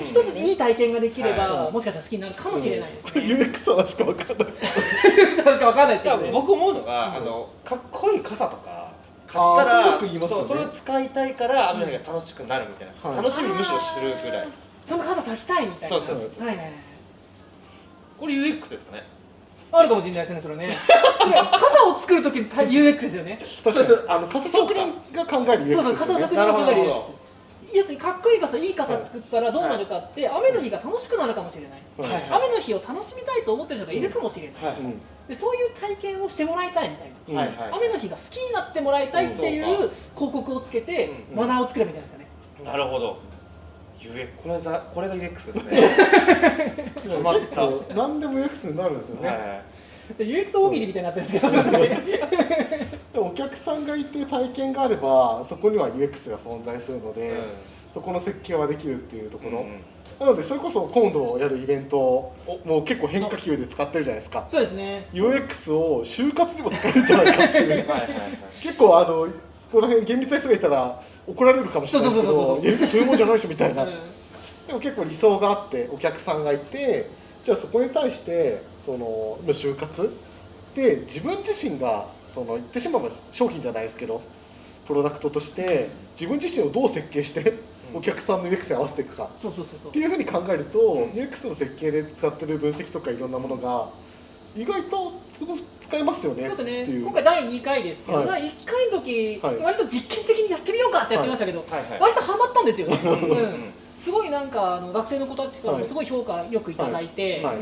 [0.01, 6.17] 一ついい体験ができれば、はいもしかしたら好きになるかもしれないですね、UX 話しか分かんないですけど確かわかんないですけど。
[6.17, 8.91] ね僕思うのが、あのかっこいい傘とか
[9.27, 13.17] 買ったらそれよく言いそうそれを使いたいから雨の日が楽しくなるみたいな、はい。
[13.17, 14.47] 楽しみにむしろするぐらい。
[14.85, 15.87] その傘さしたいみたいな。
[15.89, 16.45] そうそうそうそう。
[16.45, 16.73] はいはいはい。
[18.19, 19.03] これ UX ですかね
[19.73, 20.69] あるかもしれないですねそれね。
[20.69, 23.39] それ傘を作るときの UX ですよね。
[23.63, 25.81] 確かにあの傘職人が考える UX ですよね。
[25.81, 27.13] そうそう傘作りなるほどの係でなるほど。
[27.15, 27.23] す
[27.73, 32.21] 要するにかっこいい傘いい傘作ったらどうなるかって、雨の日が楽しくなるかもしれない、はい。
[32.29, 32.41] はい。
[32.45, 35.01] 雨の日を楽しみたいと思ってる人がいるかもしれない、はいうん。
[35.27, 37.35] でそういう体験をしてもらいたいみたいな、うん。
[37.35, 37.79] はいはい。
[37.79, 41.37] 雨の日が好きになってもらいたいっていう広告をつけて、うん。
[41.37, 43.17] マナーを作ればいいんじゃないですかね、なるほど
[44.03, 47.17] UX これざこれが UX ですね。
[47.23, 47.35] まあ、
[47.95, 49.37] 何でも UX になるんですよね、はい
[50.17, 53.25] で UX 大喜利みたいになってるんですけど。
[53.25, 57.37] お客さんがいて体験があればそこには UX が存在するので、
[57.93, 59.81] そこの設計はできるっていうところ、うん
[60.19, 62.33] なのでそれこそ今度やるイベント
[62.65, 64.45] もう結構変化球で使ってるじゃないですか。
[64.47, 65.07] そうですね。
[65.11, 67.69] UX を就活にも使えるんじゃないかっていう。
[67.69, 68.09] はいはいはい。
[68.61, 69.27] 結構あの
[69.73, 73.91] この辺厳密な人がいたら怒られるかもしれないけどそういうもんじゃないでしょみたいな、うん。
[74.67, 77.09] でも結構理想があってお客さんがいて
[77.43, 80.15] じゃあそこに対してその今就活
[80.75, 84.21] で自分自身がその言ってしまえば商品じゃないですけど
[84.85, 87.53] プロダクトとして自分自身をどう設計して
[87.95, 89.25] お客さんの UX に合わせていくか。
[89.25, 91.11] っていうふうに考えると、ん。
[91.13, 93.89] UX の設計で使ってる分析とかいろんなものが
[94.55, 98.27] 意外とすごく使えますよねそうですね今回第2回ですけど、はい。
[98.27, 99.57] 第1回の時、はい。
[99.57, 101.99] 割と実験的にやってみようかってやってましたけど、はいはい。
[101.99, 103.73] 割とハマったんですよね、うん
[104.03, 107.53] すごいなんかあの学生の子たちからはいもすごい評価よくいただいて、あ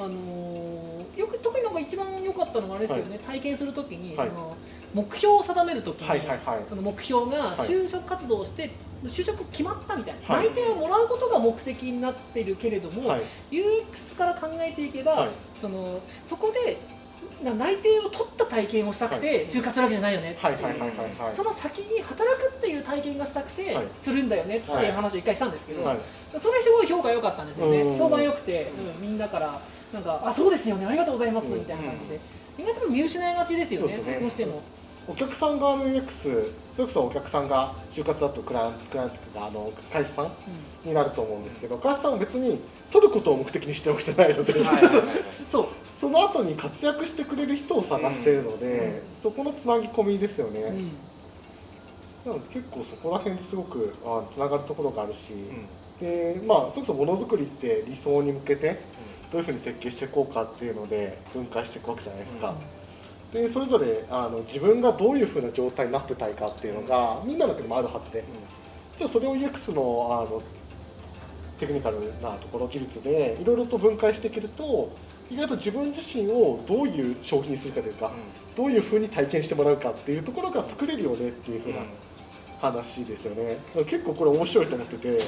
[0.00, 4.28] のーよく特になんか一番良かったのがあれですよね、体験するときに、はい。
[4.28, 4.56] その
[4.94, 6.38] 目標を定めるときに、はいはいはい。
[6.68, 7.56] その目標がはい。
[7.58, 8.70] 就職活動をして、
[9.04, 10.46] 就職決まったみたいな、はい。
[10.48, 13.22] 内定をもらうことが目的になってるけれども、はい。
[13.50, 15.30] UX から考えていけば、はい。
[15.60, 16.78] そのそこで
[17.44, 20.36] な内定を取った体験をしたくて就活するわけじゃないよね
[21.32, 23.84] その先に働くっていう体験がしたくてはい。
[24.02, 25.98] するんだよねっていう話を一回したんですけど、はい。
[26.38, 27.82] それすごい評価良かったんですよね。
[27.82, 27.98] うん。
[27.98, 29.60] 評判良くて、うんみんなから
[29.92, 32.20] なんかあそうですよねありがとうございますみたいな感じで、
[32.60, 34.18] 意外と見失いがちですよねね。
[34.20, 34.60] どうしても。
[35.08, 40.30] お客さん側の UX それこそお客さんが就活だとクライアントクライアントとかあの会社さん
[40.84, 42.60] になると思うんですけど会社さんは別に
[42.92, 44.52] 取ることを目的にしてるわけじゃないので。
[45.46, 45.66] そう
[45.98, 52.32] その後に活躍してくれる人を探しているので、そこのつなぎ込みですよね、うん。
[52.32, 56.06] なので結構そこら辺ですごくあつながるところがあるし、うん。
[56.06, 58.80] でまあそれこそものづくりって理想に向けて
[59.30, 62.54] どういうふうに設計していこうかっていうので分解していくわけじゃないですか、
[63.32, 68.24] でそれぞれあの自分がどういうふうな状態になってたいかっていうのがみんなの中にもあるはずで、
[68.96, 70.42] じゃあそれを UX のあの
[71.58, 74.90] テクニカルなところ技術でいろいろと分解していけると
[75.30, 78.10] 意外と自分自身をどういう商品にするかというか、
[78.56, 81.76] どういうふうに体験してもらうかっていうところが作れるよねっていうふうな
[82.60, 83.58] 話ですよね。
[83.86, 85.22] 結構これ面白いと思ってて、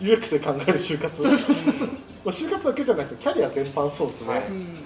[0.00, 1.22] UX で考える就活。
[1.22, 1.88] そうそうそうそう。
[1.88, 1.94] ま
[2.26, 4.46] あ就活だけじゃないですキャリア全般そうですね、はい。
[4.46, 4.76] うん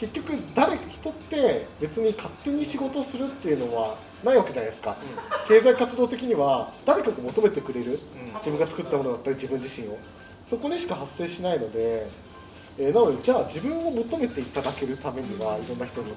[0.00, 4.96] 結局誰人って別に勝手に仕事をするっていうのはないわけじゃないですか、
[5.46, 8.00] 経済活動的には誰かが求めてくれる、
[8.36, 9.98] 自分が作ったものだったり自分自身を。
[10.48, 12.06] そこにしか発生しないので、
[12.78, 16.14] えーなのでじゃあ自分を求めていただけるためにはいろんな人に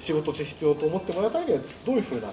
[0.00, 2.28] 仕事として必要と思ってもらうためにはどういうふうな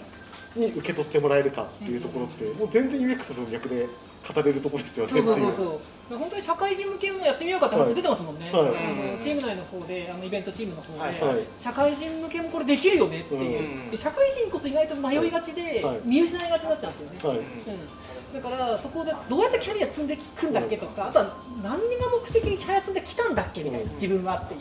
[0.56, 3.88] に受け取ってもらえるかっていうところってもう全然 UX の文脈で
[4.36, 8.62] 語れるところですよねそうそうそう本当に社会人向けのやってみようかって話出てますもんね、はい。
[8.62, 11.22] あのチーム内の方であのイベントチームの方で、はい。
[11.22, 11.43] はい。
[11.60, 13.91] 社会人向けもこれできるよねっていう、うん。
[13.91, 16.00] で社会人こそ意外と迷いがちで、はい。
[16.04, 17.38] 見失いがちになっちゃうんですよね、はい。
[17.38, 23.93] うん、だからそこでどうやってキャリア積んでいくんだっけとかあとは何が目的にキャリア積んできたんだっけみたいな、うん。
[23.93, 24.60] 自分はっていう、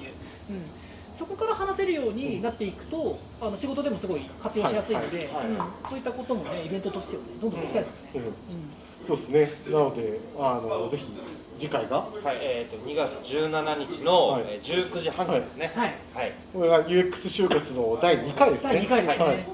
[0.50, 0.62] うん、
[1.18, 5.28] そこから話せるようになっていくとあの仕事でもすごい活用しやすいので、
[5.88, 8.14] そういったこともねイベントとしてはねどんどんしたいです。
[8.14, 8.22] ね、
[9.02, 9.28] そうです
[9.66, 9.72] ね。
[9.72, 11.06] なのであのぜひ
[11.58, 11.96] 次回が？
[11.98, 14.44] はい、えっ、と2月17日の、はい。
[14.46, 15.72] えー19時半からですね。
[15.74, 15.94] はい。
[16.14, 16.32] はい。
[16.52, 18.74] これが UX 就活の第2回ですね。
[18.74, 19.38] 第2回ですね、ははい。
[19.40, 19.44] い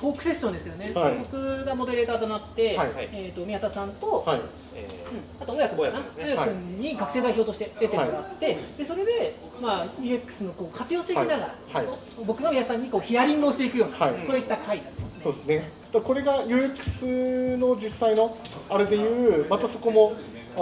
[0.00, 1.14] トークセッションですよね、はい。
[1.18, 2.90] 僕がモデレーターとなって、はい。
[2.96, 4.40] えー、と宮田さんと、はい。
[4.76, 5.42] えうん。
[5.42, 5.90] あと親君かな？
[5.90, 6.24] 親君ですね。
[6.24, 11.86] 親君に学生代表として出てもらって、でそれで、まあ、UX のこう活用していきながら、はい。
[12.24, 14.26] 僕が皆さんにこうヒアリングをしていくような、はい。
[14.26, 15.20] そういった回になってますね。
[15.24, 15.70] そうですね。
[15.92, 18.36] これが UX の実際の
[18.68, 20.12] あれでいうまたそこも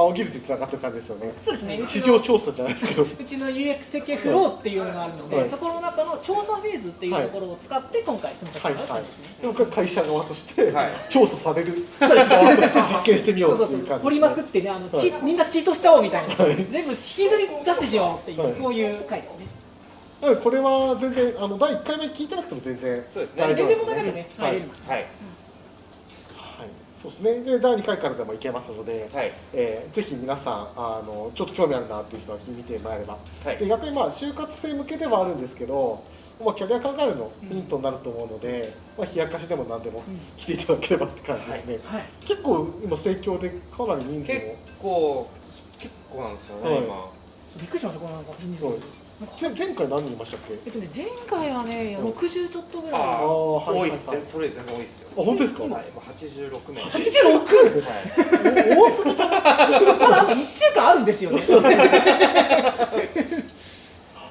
[0.02, 1.32] あ技術につながってる感じですよね。
[1.34, 1.82] そうですね。
[1.86, 3.02] 市の場調査じゃないですけど。
[3.02, 5.48] うちの UX 設計フローっていうのがあるので、はい。
[5.48, 8.86] そこの中の調査フェーズっていうところを使って今回進めたはいはい。
[8.86, 9.36] 感じですね。
[9.42, 10.90] でもこれ会社側としてはい。
[11.08, 11.86] 調査される。
[11.98, 12.30] そうです。
[12.30, 13.88] 側として実験してみよそううそうそうっていう。
[13.88, 18.54] 感じ掘りまくってねあの、チみんなチートしちゃおうみたいな、全部引きずり出してしまおうっていう、はい。
[18.54, 19.46] そういう回ですね。
[20.42, 23.42] これは全然あの第1回目聞いてなくても全然そうですね。
[23.42, 24.50] 大丈夫全然問題なくね、はい。
[24.50, 24.82] 入れます。
[24.88, 24.98] はい。
[24.98, 25.06] はい、
[26.98, 27.20] そうです。
[27.20, 29.32] ねで第2回からでもいけますので、はい。
[29.54, 33.56] えーぜひ皆さんあのちょっと興味あるなっていう人は見てもらえれば、はい。
[33.56, 36.02] で逆にまあ就活生向けではあるんですけど、
[36.44, 40.02] まあ、キャリア考えるのヒントになると思うので、まあ、冷やかしでも何でも
[40.36, 42.04] 来ていただければって感じですね、はい。
[42.20, 45.30] 結構今盛況でかなり人数結も構
[45.78, 46.84] 結構なんですよね、はい。
[46.84, 47.10] 今。
[47.56, 48.64] びっくりしましたこのなんか人数
[49.40, 50.54] 前前回何人いましたっけ？
[50.54, 52.06] えっとね前回はねうん。
[52.12, 53.00] 60ちょっとぐらい。
[53.02, 55.08] ああーはい多いっす、それ全然多いっすよ。
[55.18, 55.62] あ本当ですか？
[55.64, 56.80] はい、もう86名。
[56.80, 57.90] 86は
[58.74, 58.78] い。
[58.78, 61.42] お多すぎじゃんまだあと1週間あるんですよね。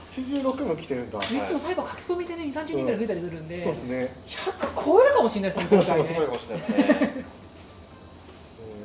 [0.10, 1.20] 86も来てるんだ。
[1.20, 4.16] いつも最後書き込みでね2 3 0人ぐらい増えたりするんで、そうですね。
[4.26, 6.10] 100超えるかもしれないですね今回ね。
[6.16, 7.26] これかもしれないですね。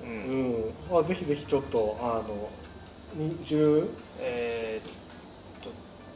[0.04, 0.52] ううん。
[0.52, 2.50] ん、まあぜひぜひちょっとあの
[3.38, 3.86] 20
[4.18, 5.01] えー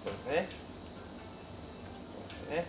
[0.06, 0.48] そうですね。
[2.48, 2.62] そうで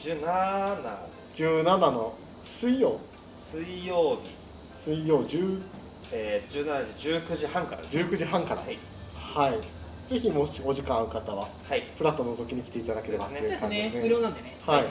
[0.00, 0.20] すね。
[0.24, 0.96] 17
[1.34, 2.98] 17の水曜。
[3.52, 4.30] 水曜日、
[4.80, 5.60] 水曜10
[6.12, 7.96] えー、17時19時半からです。
[7.98, 8.62] 19時半から。
[8.62, 8.78] はい。
[9.14, 9.60] はい。
[10.10, 11.82] ぜひもしお時間ある方ははい。
[11.96, 13.68] フラット覗きに来ていただければっていうそうですね。
[13.68, 14.00] 感じですね。
[14.02, 14.56] 無料なんでね。
[14.66, 14.84] はい。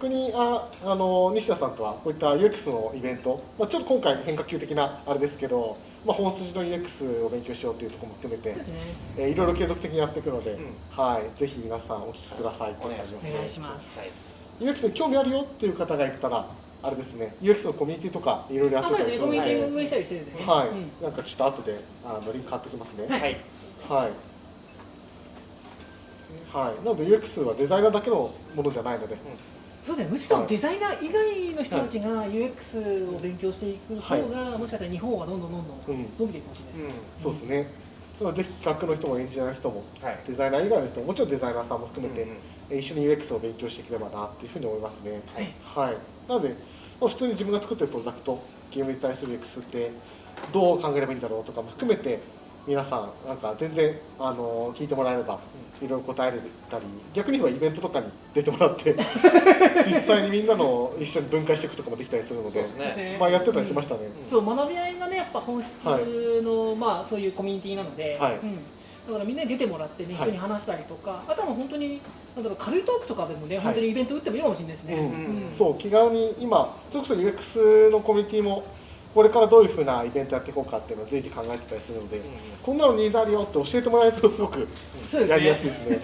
[0.00, 5.76] 逆にああの西田さんとはこういった UX のイベント、まあ、ちょっと今回変化球的なあれですけど、
[6.06, 8.64] まあ、本筋の UX を勉強しようというところも含めてね
[9.16, 10.66] えーいろいろ継続的にやっていくので、うん。
[10.90, 12.76] はい、ぜひ皆さんお聞きください。
[12.80, 14.70] お願いしお願いします、はい。
[14.72, 16.46] UX に興味あるよっていう方がいたら
[16.82, 20.46] あれですね UX のコミュニティとかいろいろやってあそうですねコミュニティ運営したりしてるんでね。
[20.46, 23.06] はい、うんなんかちょっと後であのリンク貼っておきますね。
[23.08, 23.20] はい。
[23.20, 23.32] はい。
[23.88, 24.10] はい、
[26.52, 29.16] はい、なので UX はデザイナーだけのものじゃないので、
[29.88, 30.10] そうですね。
[30.10, 37.22] むしろデザイナー以外の人たちが UX を勉強していく方が、もしかしたら日本はどんどんどんどんうん、伸びていくかもしれないです、うん。
[37.22, 37.68] そうですね。
[38.20, 40.18] なのでぜひ企画の人もエンジニアの人もはい。
[40.26, 42.36] デザイナー以外の人ももちろんデザイナーさんも含めて、うんうん。
[42.70, 45.22] えー一緒に UX を勉強していければなっていうふうに思いますね。
[45.34, 45.88] はい。
[45.88, 45.96] はい、
[46.28, 46.50] なので、
[47.00, 48.38] まあ、普通に自分が作ってるプロダクト
[48.70, 49.90] ゲームに対する UX って
[50.52, 52.20] どう考えればいいんだろうとかも含めて
[52.68, 55.40] 皆さんなんか全然あの聞いてもらえれば
[55.80, 56.38] いろいろ答えれ
[56.70, 58.94] たり逆に言えばイベントとかに出てもらって
[59.86, 63.16] 実際にみんなの一緒に分解していくとかもできたりするのでね。
[63.18, 68.32] まあ、やってたりしましたね、そう学び合いがねやっぱ本質の、まあそういうコミュニティなので、はい。
[68.34, 68.56] うん、
[69.06, 72.02] だからみんなに出てもらってね一緒に話したりとか、あとはもう本当に
[72.36, 73.64] なんだろう軽いトークとかでもね、はい。
[73.64, 74.94] 本当にイベント打ってもいいかもしれないですね。
[74.94, 75.00] うん。
[75.00, 75.54] うん。
[75.54, 78.62] そう気軽に今それこそ UX のコミュニティも
[79.14, 82.20] これからどういうふうなイベントやっていこうかっていうのを随時考えてたりするので、
[82.62, 84.68] こんなのニーズあるよって教えてもらえるとすごく
[85.28, 86.00] やりやすいですね。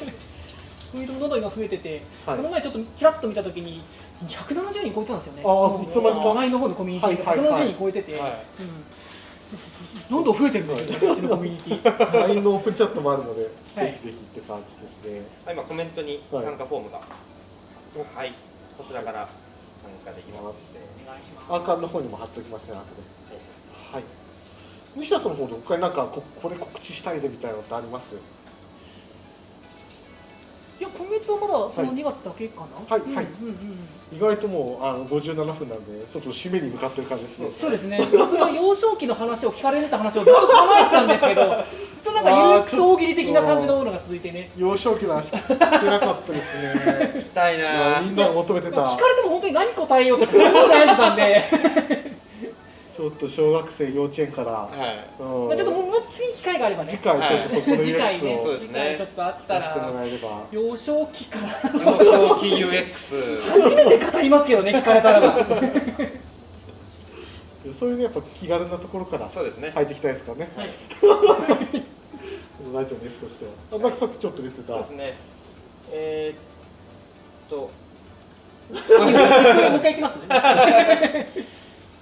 [0.91, 2.37] コミュニティもどんどん今増えてて、はい。
[2.37, 3.83] この前ちょっとちらっと見たときに
[4.27, 5.43] 170人超えてたんですよね。
[5.45, 7.31] あーいつの間にか前の方のコミュニティが。
[7.31, 7.63] はいはいはい。
[7.63, 8.21] 170人超えてて、
[10.11, 12.21] どんどん増えてるんですよね、うちのコミュニティ。
[12.21, 13.49] LINE のオープンチャットもあるので、は
[13.83, 13.93] い。
[13.93, 15.23] ぜひぜひって感じですね。
[15.53, 17.01] 今コメントに参加フォームが。
[18.15, 18.33] はい、
[18.77, 19.29] こちらから
[19.83, 20.77] 参加できます。
[20.77, 21.45] お願いします。
[21.49, 22.85] アーカイブの方にも貼っておきますね、後で。
[23.93, 24.03] はい。
[24.97, 28.15] 西田さんの方で他になんかここれ告知したいぜみたいなのってあります？
[28.15, 28.19] い
[30.83, 32.75] や今月はまだその2月だけかな。
[32.97, 33.79] はいはいうんうんうん
[34.13, 37.51] 意外ともうあの57分なんで、ちょっと締めに向かってる感じですね。
[37.51, 37.99] そうですね。
[38.13, 40.47] 僕の幼少期の話を聞かれるって話をずっと考
[40.79, 41.65] えてたんですけど、
[42.05, 44.51] となんかゆるくそ大喜利的な感じのものが続いてね。
[44.57, 47.13] 幼少期の話聞けなかったですね。
[47.17, 51.43] 行きたいなみんなが求めてた聞かれても本当に何答えようってすごい悩んでたんで、
[52.95, 54.75] ちょっと小学生幼稚園から、はい
[55.21, 56.91] うんまあちょっともう次機会があればね。
[56.91, 59.67] 次回ちょっとそこの次回 UX ね、をそうですね次回ちょっとあったら、ら
[60.05, 60.43] えれば。
[60.53, 65.37] 幼少期から幼少期 UX 初めて語りますけどね、聞かれたらば。
[67.73, 69.51] そういうねやっぱ気軽なところから入っ
[69.87, 70.51] ていきたいですからね。
[70.55, 70.69] はい。
[72.73, 73.51] ラジオのエピとしては。
[73.73, 74.73] あなんかさっきちょっと出てた。
[74.73, 75.15] そうですね
[75.93, 77.71] えー、っとも
[79.75, 80.19] う一回いきます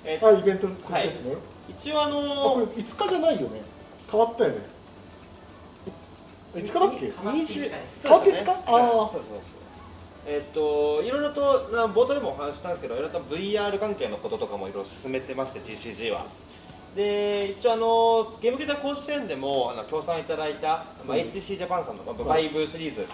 [0.04, 1.34] えーあイベントの告知ですね。
[1.68, 2.20] 一応あの
[2.60, 3.62] れ5日じゃないよね。
[4.10, 4.56] 変わったよね。
[6.54, 7.98] 5日だっけ？20変わって5日？
[7.98, 9.38] そうですねああそうそうそう
[10.26, 16.26] えっといろいろとな冒頭でもお話ししたんですけどいろいろと VR 関係のこととかもいろいろ進めてまして GCG は
[16.95, 21.22] で一応あのゲームギター甲子園でもあの協賛いただいた、まあ、うん。
[21.22, 23.07] HTC ジャパンさんの、まあ、バはいイブシリーズ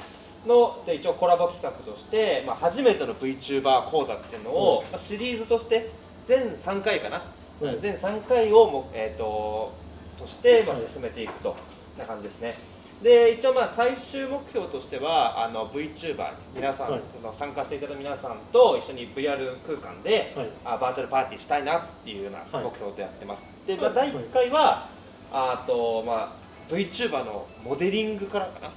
[0.47, 5.91] ので一応コラボ企画として、まあ、初めての VTuber 講座っていうのを、まあ、シリーズとして
[6.27, 7.23] 全3回かな、
[7.61, 7.81] うん。
[7.81, 9.73] 全3回をも、えー、と
[10.19, 10.85] として、まあ、はい。
[10.85, 11.55] 進めていくと、
[11.99, 12.55] な感じですね
[13.03, 20.49] で一応まあ最終目標としてはあの VTuber に皆さん、はいその参加していただいた皆さんと一緒に VR 空間で、はい。
[20.65, 22.65] あバーチャルパーティーしたいなっていうようなはい。
[22.65, 24.89] 目標でやってます、で、まあ、はい第1回は
[25.31, 26.35] あと、ま
[26.69, 28.71] あ、VTuber のモデリングからかな？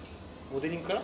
[0.54, 1.02] モデリングから？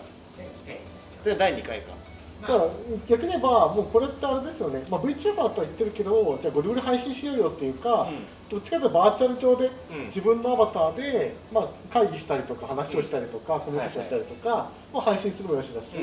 [1.23, 1.93] で第2回か
[2.41, 2.67] だから
[3.07, 4.83] 逆に言えばもうこれってあれですよね。
[4.89, 8.07] まあ VTuber とは言ってるけど、じゃあゴリゴリ配信しようよっていうか、
[8.49, 10.05] どっちかというとバーチャル上でうん。
[10.05, 15.97] 自分のアバターで、まあ、会議したりとか話をしたりとか、コミュニケーションしたりとか、まあ、配信するもよしだし、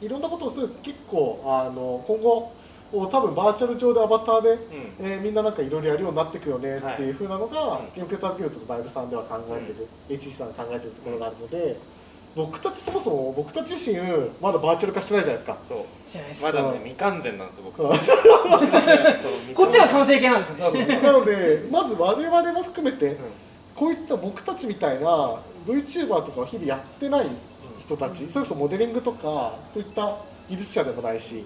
[0.00, 2.52] いろんなことをする結構あの今後
[2.92, 4.58] 多分バーチャル上でアバターで、うん。
[5.00, 7.86] えーみんななんかいろいろやるようになっていくよねはいっていうふうなのが、うん。
[7.94, 11.76] ゲームクリエイターズギルドとバイブさんでは考えてる、HC さんが考えてるところがあるので、
[12.36, 13.98] 僕たちそもそも僕たち自身
[14.40, 15.58] まだバーチャル化してないじゃないですか。
[15.68, 15.78] そう。
[16.42, 17.82] まだね未完全なんですよ僕。
[19.54, 20.72] こっちが完成形なんですよ
[21.02, 23.16] なのでまず我々も含めて
[23.76, 27.26] こういった僕たちみたいな VTuber とかを日々やってない
[27.78, 30.16] 人たちそれこそモデリングとかそういった
[30.48, 31.44] 技術者でもないし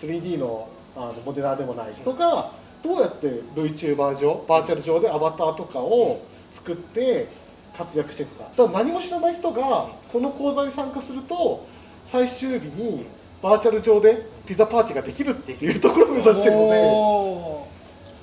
[0.00, 2.50] 3D のあのモデラーでもない人が
[2.82, 7.28] どうやって VTuber 上バーチャル上でアバターとかを作って
[7.76, 11.66] 活躍していくかだから何も知らない人がこの講座に参加すると
[12.06, 13.06] 最終日に
[13.42, 17.76] バーチャル上でピザパーティーができるっていうところを目指してるので。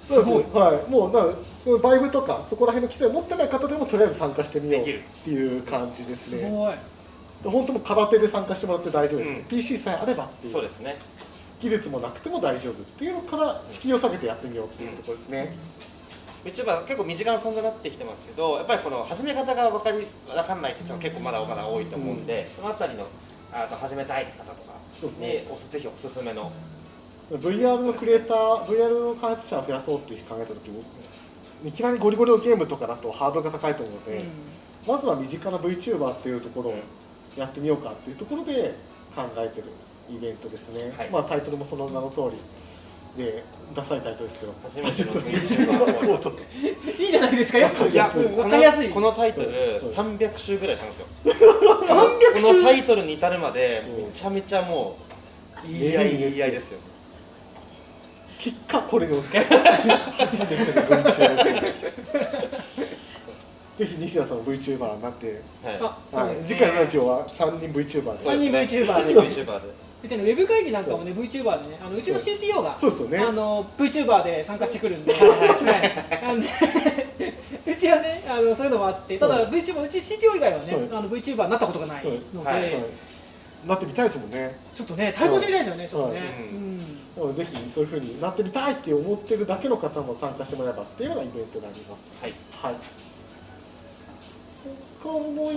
[0.04, 0.44] すごい。
[0.52, 6.42] はい、もうだからそのバイブとかそこら辺の規制を持ってない方でもとりあえず参加してみようっていう感じですね。
[6.42, 6.74] すごい。
[7.44, 9.44] 本当もう空手で参加してもらって大丈夫です、うん。
[9.46, 10.54] PC さえあればっていう。
[10.54, 10.98] そうですね。
[11.62, 15.56] 技術もなくても大丈夫っていうのから敷居を下げてやってみようっていうところですね、
[16.44, 23.08] VTuber 結構身近な存在になってきてますけどやっぱりこの始め方が分かり分かんないって人は結構まだまだ多いと思うんで、そのあたりの
[23.54, 25.28] あと始めたい方とかそうですね。
[25.28, 26.52] におすぜひおすすめの。
[27.32, 30.84] VR のクリエイター VR の開発者を増やそうって考えた時に
[31.66, 34.26] いきなりゴリゴリのゲームとかだとハードルが高いと思うので、
[34.86, 36.76] まずは身近な VTuber っていうところを
[37.38, 38.76] やってみようかっていうところで
[39.16, 39.68] 考えてる
[40.10, 41.10] イベントですね、はい。
[41.10, 42.38] まあタイトルもその名の通り
[43.18, 43.44] で
[43.76, 44.54] ダサいタイトルですけど。
[44.64, 48.90] 初めての講 座いいじゃないですかよくいやかりやすい。
[48.90, 49.54] このこのタイトルうん。
[50.18, 51.08] 300週ぐらいしたんですよ。
[51.26, 54.98] 300このタ週イトルに至るまでうんめちゃめちゃも
[55.64, 56.80] う言い合い言い合いですよ。
[58.40, 59.10] 結果これを。
[59.22, 60.64] 初めての
[61.04, 61.64] VTuber
[63.78, 65.42] ぜひ西田さんも VTuber になって、
[66.12, 66.36] はい。
[66.46, 68.18] 次回のラジオは3人 VTuber で。
[68.18, 68.86] 三人 VTuber で。
[68.86, 73.20] 3人 VTuber でうちのウェブ会議なんかもね VTuber でねあのうちの CTO がそうですよね。
[73.20, 75.20] あの VTuber で参加してくるんで、 は
[77.66, 82.84] い、 うちはねあのそういうのもあってただはい VTuber うち CTO 以外はね、はいあの VTuber になったことがないので、はいはい
[83.66, 84.58] なってみたいですもんね。
[84.74, 86.78] ちょっとね対抗してみたいですよね、ちょっとね、はいうん。
[86.78, 86.84] な
[87.18, 92.14] のでぜひそういうふうになってみたいって思ってるだけの方も参加してもらえばっていうのがイベントになります。
[92.22, 92.34] はい。
[92.62, 92.74] はい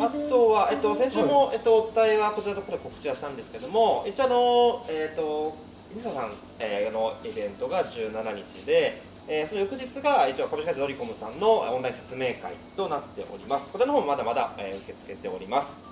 [0.05, 5.57] あとは、えっと、先週も、えっと、お伝えはこちらのところで告知はしたんですけども、一応あの、えっと、
[5.95, 13.73] ミサさん、えーのイベントが17日で、えーその翌日が一応株式会社ドリコムさんのオンライン説明会となっております。
[13.73, 15.83] こちらの方もまだまだ、えー受け付けております。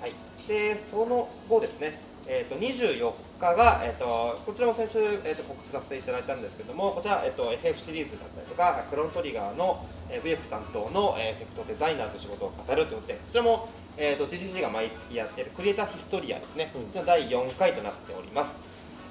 [0.00, 0.12] はい、
[0.48, 17.06] でその後ですね、えー、と24日が、えー、とこちらも先週、えー、と告知させていただいたんですけどもこちら、えー、と FF シリーズだったりとかクロノトリガーの、えー VX 担当の、えーエフェクトデザイナーと仕事を語るということでこちらも、えー、と GCC が毎月やっているクリエイターヒストリアですね、うん。
[17.06, 18.58] 第4回となっております。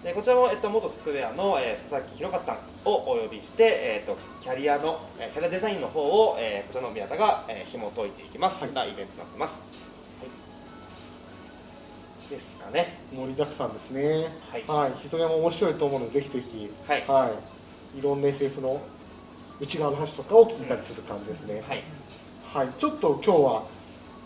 [0.03, 8.71] でこちらも、えっと、元スクエアの、えー佐々木弘和さんをお呼びして、えー、とキャリアの、えーキャリアデザインの方を、えーこちらの宮田が、えー紐解いていきます、はい。
[8.71, 9.92] イベントになってます、はい、
[12.29, 12.99] ですかね。
[13.13, 14.29] 盛りだくさんですね。
[14.49, 14.63] はい。
[14.67, 16.69] はい、それも面白いと思うのでぜひぜひ。
[16.87, 17.03] はい。
[17.07, 17.31] は
[17.95, 18.81] い、いろんな FF の
[19.59, 21.83] 内側の話とかを聞いたりする感じですね、はい。
[22.53, 23.63] はい、ちょっと今日は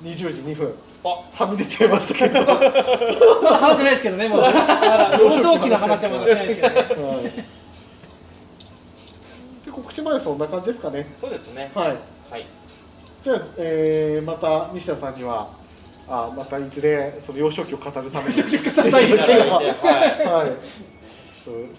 [0.03, 0.73] 20時2分。
[1.03, 1.43] あ。
[1.43, 4.41] はみ出ちゃいましたけど、話ないですけどねもう。
[4.41, 5.17] まだ。
[5.19, 6.81] 幼少期の話はまだないですけどね。
[9.63, 11.07] い、で告知までそんな感じですかね。
[11.19, 11.71] そうですね。
[11.73, 11.95] はい。
[12.31, 12.45] はい。
[13.21, 15.49] じゃあ、えーまた西田さんには
[16.09, 18.41] あまたいずれその幼少期を語るために。
[18.41, 18.91] 語りたい来ていただ
[19.25, 19.63] ければは
[20.45, 20.51] い。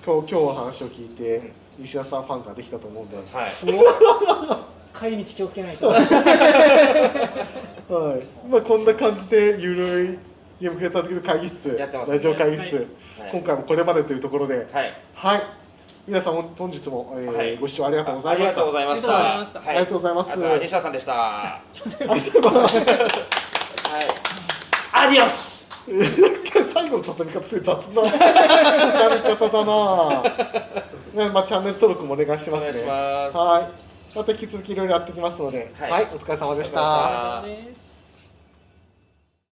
[0.05, 3.51] 今日今日の話を聞いて西田さんファンができたと思うんで、はい。
[3.51, 3.77] すごい
[4.99, 5.89] 帰り道気をつけないと。
[5.89, 6.01] は
[7.89, 8.49] い。
[8.51, 10.19] まあ、こんな感じでゆるい
[10.61, 11.89] ゲームクリエイターズギルド会議室、ね。
[12.09, 12.77] ラジオ会議室、
[13.19, 13.31] はい。
[13.33, 14.93] 今回もこれまでというところで、はい。
[15.15, 15.43] はい、
[16.07, 17.57] 皆さん本本日も、えーはい。
[17.59, 18.61] ご視聴ありがとうございました。
[18.63, 19.03] ありがとうございまし
[19.53, 19.61] た。
[19.61, 20.33] ありがとうございました。
[20.33, 21.63] はありがとうございます。
[21.63, 22.09] ありがとうござい。
[22.09, 23.48] ます西田さんでした
[23.89, 24.03] はい
[24.93, 25.69] アディオス
[26.73, 31.25] 最後の畳み方すごい雑な畳み方だな。
[31.25, 32.71] ねまあチャンネル登録もお願いしますね。
[32.71, 34.17] お願いしますはい。
[34.17, 37.88] また引き続きいろいろやっていきますので、はいはい、お疲れ様でした。